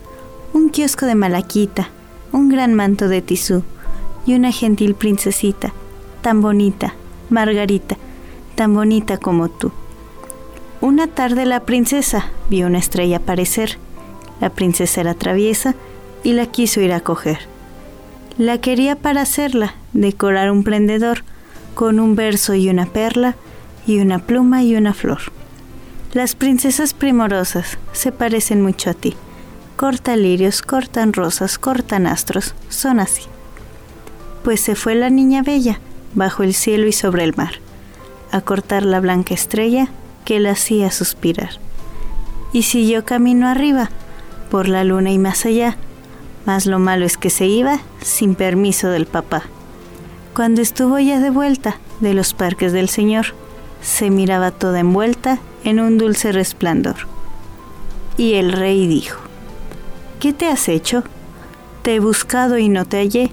un 0.52 0.70
kiosco 0.70 1.06
de 1.06 1.14
malaquita, 1.14 1.90
un 2.32 2.48
gran 2.48 2.74
manto 2.74 3.08
de 3.08 3.22
tisú 3.22 3.62
y 4.26 4.34
una 4.34 4.52
gentil 4.52 4.94
princesita, 4.94 5.72
tan 6.20 6.40
bonita, 6.40 6.94
Margarita, 7.30 7.96
tan 8.54 8.74
bonita 8.74 9.18
como 9.18 9.48
tú. 9.48 9.72
Una 10.80 11.06
tarde 11.06 11.46
la 11.46 11.60
princesa 11.60 12.26
vio 12.50 12.66
una 12.66 12.78
estrella 12.78 13.18
aparecer 13.18 13.78
la 14.40 14.50
princesa 14.50 15.00
era 15.00 15.14
traviesa 15.14 15.74
y 16.22 16.32
la 16.32 16.46
quiso 16.46 16.80
ir 16.80 16.92
a 16.92 17.00
coger. 17.00 17.38
La 18.38 18.58
quería 18.58 18.96
para 18.96 19.22
hacerla 19.22 19.74
decorar 19.92 20.50
un 20.50 20.62
prendedor 20.62 21.24
con 21.74 22.00
un 22.00 22.14
verso 22.14 22.54
y 22.54 22.68
una 22.68 22.86
perla 22.86 23.36
y 23.86 23.98
una 24.00 24.18
pluma 24.18 24.62
y 24.62 24.76
una 24.76 24.94
flor. 24.94 25.20
Las 26.12 26.34
princesas 26.34 26.94
primorosas 26.94 27.78
se 27.92 28.12
parecen 28.12 28.62
mucho 28.62 28.90
a 28.90 28.94
ti. 28.94 29.14
Cortan 29.76 30.22
lirios, 30.22 30.62
cortan 30.62 31.12
rosas, 31.12 31.58
cortan 31.58 32.06
astros, 32.06 32.54
son 32.68 32.98
así. 32.98 33.22
Pues 34.42 34.60
se 34.60 34.74
fue 34.74 34.94
la 34.94 35.10
niña 35.10 35.42
bella 35.42 35.80
bajo 36.14 36.42
el 36.42 36.54
cielo 36.54 36.86
y 36.86 36.92
sobre 36.92 37.24
el 37.24 37.36
mar, 37.36 37.54
a 38.32 38.40
cortar 38.40 38.84
la 38.84 39.00
blanca 39.00 39.34
estrella 39.34 39.88
que 40.24 40.40
la 40.40 40.52
hacía 40.52 40.90
suspirar. 40.90 41.50
Y 42.52 42.62
siguió 42.62 43.04
camino 43.04 43.46
arriba, 43.46 43.90
por 44.50 44.68
la 44.68 44.84
luna 44.84 45.10
y 45.10 45.18
más 45.18 45.44
allá, 45.46 45.76
mas 46.46 46.66
lo 46.66 46.78
malo 46.78 47.04
es 47.04 47.16
que 47.16 47.30
se 47.30 47.46
iba 47.46 47.80
sin 48.00 48.34
permiso 48.34 48.88
del 48.88 49.06
papá. 49.06 49.42
Cuando 50.34 50.62
estuvo 50.62 50.98
ya 50.98 51.20
de 51.20 51.30
vuelta 51.30 51.78
de 52.00 52.14
los 52.14 52.32
parques 52.34 52.72
del 52.72 52.88
Señor, 52.88 53.26
se 53.82 54.10
miraba 54.10 54.50
toda 54.50 54.80
envuelta 54.80 55.38
en 55.64 55.80
un 55.80 55.98
dulce 55.98 56.32
resplandor. 56.32 56.96
Y 58.16 58.34
el 58.34 58.52
rey 58.52 58.86
dijo, 58.86 59.20
¿qué 60.20 60.32
te 60.32 60.48
has 60.48 60.68
hecho? 60.68 61.04
Te 61.82 61.96
he 61.96 62.00
buscado 62.00 62.58
y 62.58 62.68
no 62.68 62.84
te 62.84 62.98
hallé. 62.98 63.30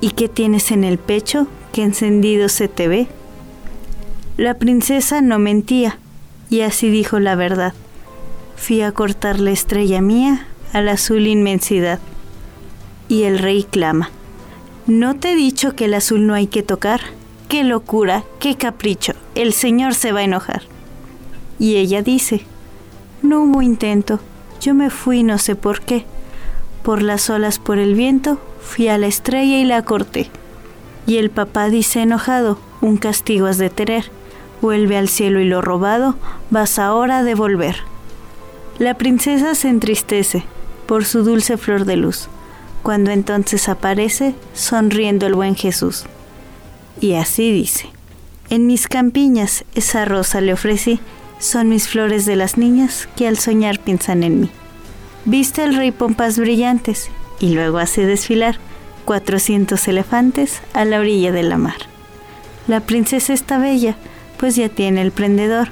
¿Y 0.00 0.10
qué 0.10 0.28
tienes 0.28 0.70
en 0.70 0.84
el 0.84 0.98
pecho 0.98 1.46
que 1.72 1.82
encendido 1.82 2.48
se 2.48 2.68
te 2.68 2.88
ve? 2.88 3.08
La 4.36 4.54
princesa 4.54 5.20
no 5.20 5.38
mentía, 5.38 5.98
y 6.48 6.62
así 6.62 6.90
dijo 6.90 7.18
la 7.18 7.34
verdad 7.34 7.74
fui 8.60 8.82
a 8.82 8.92
cortar 8.92 9.40
la 9.40 9.52
estrella 9.52 10.02
mía 10.02 10.46
a 10.74 10.82
la 10.82 10.92
azul 10.92 11.26
inmensidad. 11.26 11.98
Y 13.08 13.22
el 13.22 13.38
rey 13.38 13.64
clama, 13.64 14.10
¿no 14.86 15.16
te 15.16 15.32
he 15.32 15.34
dicho 15.34 15.74
que 15.74 15.86
el 15.86 15.94
azul 15.94 16.26
no 16.26 16.34
hay 16.34 16.46
que 16.46 16.62
tocar? 16.62 17.00
¡Qué 17.48 17.64
locura! 17.64 18.22
¡Qué 18.38 18.56
capricho! 18.56 19.14
El 19.34 19.54
señor 19.54 19.94
se 19.94 20.12
va 20.12 20.20
a 20.20 20.24
enojar. 20.24 20.62
Y 21.58 21.76
ella 21.76 22.02
dice, 22.02 22.44
no 23.22 23.40
hubo 23.42 23.62
intento, 23.62 24.20
yo 24.60 24.74
me 24.74 24.90
fui 24.90 25.22
no 25.22 25.38
sé 25.38 25.56
por 25.56 25.80
qué. 25.80 26.04
Por 26.82 27.02
las 27.02 27.30
olas, 27.30 27.58
por 27.58 27.78
el 27.78 27.94
viento, 27.94 28.38
fui 28.60 28.88
a 28.88 28.98
la 28.98 29.06
estrella 29.06 29.58
y 29.58 29.64
la 29.64 29.82
corté. 29.82 30.30
Y 31.06 31.16
el 31.16 31.30
papá 31.30 31.70
dice 31.70 32.02
enojado, 32.02 32.58
un 32.82 32.98
castigo 32.98 33.46
has 33.46 33.58
de 33.58 33.70
tener. 33.70 34.10
Vuelve 34.60 34.98
al 34.98 35.08
cielo 35.08 35.40
y 35.40 35.46
lo 35.46 35.62
robado 35.62 36.16
vas 36.50 36.78
ahora 36.78 37.18
a 37.18 37.22
devolver. 37.24 37.89
La 38.80 38.94
princesa 38.94 39.54
se 39.54 39.68
entristece 39.68 40.42
por 40.86 41.04
su 41.04 41.22
dulce 41.22 41.58
flor 41.58 41.84
de 41.84 41.98
luz, 41.98 42.28
cuando 42.82 43.10
entonces 43.10 43.68
aparece 43.68 44.34
sonriendo 44.54 45.26
el 45.26 45.34
buen 45.34 45.54
Jesús. 45.54 46.06
Y 46.98 47.12
así 47.12 47.52
dice, 47.52 47.90
en 48.48 48.66
mis 48.66 48.88
campiñas 48.88 49.66
esa 49.74 50.06
rosa 50.06 50.40
le 50.40 50.54
ofrecí, 50.54 50.98
son 51.38 51.68
mis 51.68 51.88
flores 51.88 52.24
de 52.24 52.36
las 52.36 52.56
niñas 52.56 53.06
que 53.16 53.28
al 53.28 53.36
soñar 53.36 53.80
piensan 53.80 54.22
en 54.22 54.40
mí. 54.40 54.50
Viste 55.26 55.62
el 55.62 55.76
rey 55.76 55.90
pompas 55.90 56.38
brillantes 56.38 57.10
y 57.38 57.52
luego 57.52 57.76
hace 57.76 58.06
desfilar 58.06 58.56
cuatrocientos 59.04 59.88
elefantes 59.88 60.62
a 60.72 60.86
la 60.86 61.00
orilla 61.00 61.32
de 61.32 61.42
la 61.42 61.58
mar. 61.58 61.76
La 62.66 62.80
princesa 62.80 63.34
está 63.34 63.58
bella, 63.58 63.96
pues 64.38 64.56
ya 64.56 64.70
tiene 64.70 65.02
el 65.02 65.12
prendedor 65.12 65.68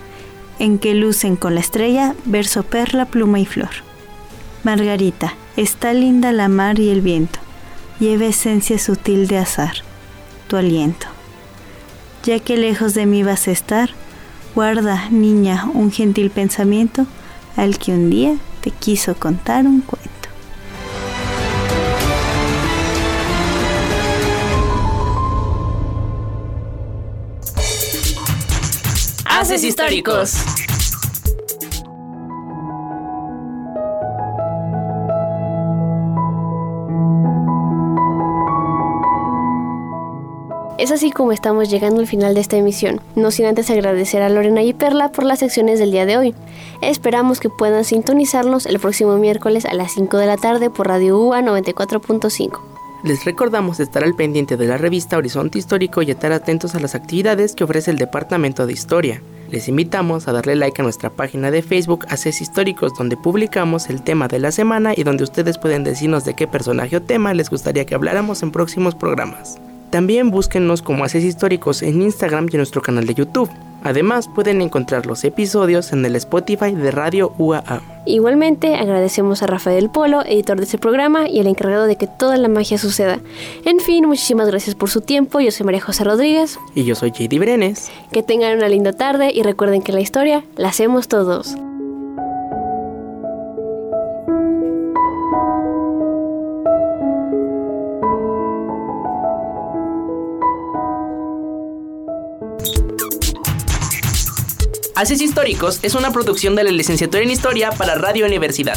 en 0.58 0.78
que 0.78 0.94
lucen 0.94 1.36
con 1.36 1.54
la 1.54 1.60
estrella 1.60 2.14
verso 2.24 2.62
perla, 2.62 3.06
pluma 3.06 3.40
y 3.40 3.46
flor. 3.46 3.70
Margarita, 4.64 5.34
está 5.56 5.92
linda 5.92 6.32
la 6.32 6.48
mar 6.48 6.78
y 6.78 6.90
el 6.90 7.00
viento, 7.00 7.38
lleva 8.00 8.26
esencia 8.26 8.78
sutil 8.78 9.26
de 9.28 9.38
azar, 9.38 9.76
tu 10.48 10.56
aliento. 10.56 11.06
Ya 12.24 12.40
que 12.40 12.56
lejos 12.56 12.94
de 12.94 13.06
mí 13.06 13.22
vas 13.22 13.48
a 13.48 13.52
estar, 13.52 13.90
Guarda, 14.58 15.08
niña, 15.10 15.70
un 15.72 15.92
gentil 15.92 16.30
pensamiento 16.30 17.06
al 17.54 17.78
que 17.78 17.92
un 17.92 18.10
día 18.10 18.36
te 18.60 18.72
quiso 18.72 19.14
contar 19.14 19.66
un 19.66 19.82
cuento. 19.82 20.17
Históricos. 29.38 30.34
Es 40.76 40.90
así 40.90 41.12
como 41.12 41.30
estamos 41.30 41.70
llegando 41.70 42.00
al 42.00 42.08
final 42.08 42.34
de 42.34 42.40
esta 42.40 42.56
emisión, 42.56 43.00
no 43.14 43.30
sin 43.30 43.46
antes 43.46 43.70
agradecer 43.70 44.22
a 44.22 44.28
Lorena 44.28 44.64
y 44.64 44.72
Perla 44.72 45.12
por 45.12 45.24
las 45.24 45.38
secciones 45.38 45.78
del 45.78 45.92
día 45.92 46.04
de 46.04 46.18
hoy. 46.18 46.34
Esperamos 46.82 47.38
que 47.38 47.48
puedan 47.48 47.84
sintonizarnos 47.84 48.66
el 48.66 48.80
próximo 48.80 49.18
miércoles 49.18 49.66
a 49.66 49.74
las 49.74 49.92
5 49.92 50.16
de 50.16 50.26
la 50.26 50.36
tarde 50.36 50.68
por 50.68 50.88
Radio 50.88 51.16
UA 51.16 51.42
94.5. 51.42 52.77
Les 53.08 53.24
recordamos 53.24 53.80
estar 53.80 54.04
al 54.04 54.14
pendiente 54.14 54.58
de 54.58 54.66
la 54.66 54.76
revista 54.76 55.16
Horizonte 55.16 55.58
Histórico 55.58 56.02
y 56.02 56.10
estar 56.10 56.30
atentos 56.30 56.74
a 56.74 56.78
las 56.78 56.94
actividades 56.94 57.54
que 57.54 57.64
ofrece 57.64 57.90
el 57.90 57.96
Departamento 57.96 58.66
de 58.66 58.74
Historia. 58.74 59.22
Les 59.50 59.66
invitamos 59.66 60.28
a 60.28 60.32
darle 60.32 60.56
like 60.56 60.78
a 60.78 60.84
nuestra 60.84 61.08
página 61.08 61.50
de 61.50 61.62
Facebook 61.62 62.04
Haces 62.10 62.42
Históricos 62.42 62.92
donde 62.98 63.16
publicamos 63.16 63.88
el 63.88 64.02
tema 64.02 64.28
de 64.28 64.40
la 64.40 64.52
semana 64.52 64.92
y 64.94 65.04
donde 65.04 65.24
ustedes 65.24 65.56
pueden 65.56 65.84
decirnos 65.84 66.26
de 66.26 66.34
qué 66.34 66.46
personaje 66.46 66.98
o 66.98 67.02
tema 67.02 67.32
les 67.32 67.48
gustaría 67.48 67.86
que 67.86 67.94
habláramos 67.94 68.42
en 68.42 68.50
próximos 68.50 68.94
programas. 68.94 69.56
También 69.88 70.30
búsquennos 70.30 70.82
como 70.82 71.02
Haces 71.02 71.24
Históricos 71.24 71.80
en 71.80 72.02
Instagram 72.02 72.48
y 72.52 72.56
en 72.56 72.58
nuestro 72.58 72.82
canal 72.82 73.06
de 73.06 73.14
YouTube. 73.14 73.48
Además, 73.88 74.28
pueden 74.28 74.60
encontrar 74.60 75.06
los 75.06 75.24
episodios 75.24 75.94
en 75.94 76.04
el 76.04 76.14
Spotify 76.16 76.74
de 76.74 76.90
Radio 76.90 77.32
UAA. 77.38 77.80
Igualmente, 78.04 78.74
agradecemos 78.74 79.42
a 79.42 79.46
Rafael 79.46 79.88
Polo, 79.88 80.26
editor 80.26 80.58
de 80.58 80.64
este 80.64 80.76
programa 80.76 81.26
y 81.26 81.38
el 81.38 81.46
encargado 81.46 81.86
de 81.86 81.96
que 81.96 82.06
toda 82.06 82.36
la 82.36 82.48
magia 82.48 82.76
suceda. 82.76 83.18
En 83.64 83.80
fin, 83.80 84.06
muchísimas 84.06 84.46
gracias 84.46 84.76
por 84.76 84.90
su 84.90 85.00
tiempo. 85.00 85.40
Yo 85.40 85.50
soy 85.50 85.64
María 85.64 85.80
José 85.80 86.04
Rodríguez. 86.04 86.58
Y 86.74 86.84
yo 86.84 86.94
soy 86.94 87.12
JD 87.12 87.38
Brenes. 87.38 87.90
Que 88.12 88.22
tengan 88.22 88.58
una 88.58 88.68
linda 88.68 88.92
tarde 88.92 89.32
y 89.32 89.42
recuerden 89.42 89.80
que 89.80 89.92
la 89.92 90.00
historia 90.00 90.44
la 90.56 90.68
hacemos 90.68 91.08
todos. 91.08 91.56
Haces 104.98 105.20
Históricos 105.22 105.78
es 105.84 105.94
una 105.94 106.10
producción 106.10 106.56
de 106.56 106.64
la 106.64 106.72
licenciatura 106.72 107.22
en 107.22 107.30
Historia 107.30 107.70
para 107.70 107.94
Radio 107.94 108.26
Universidad. 108.26 108.76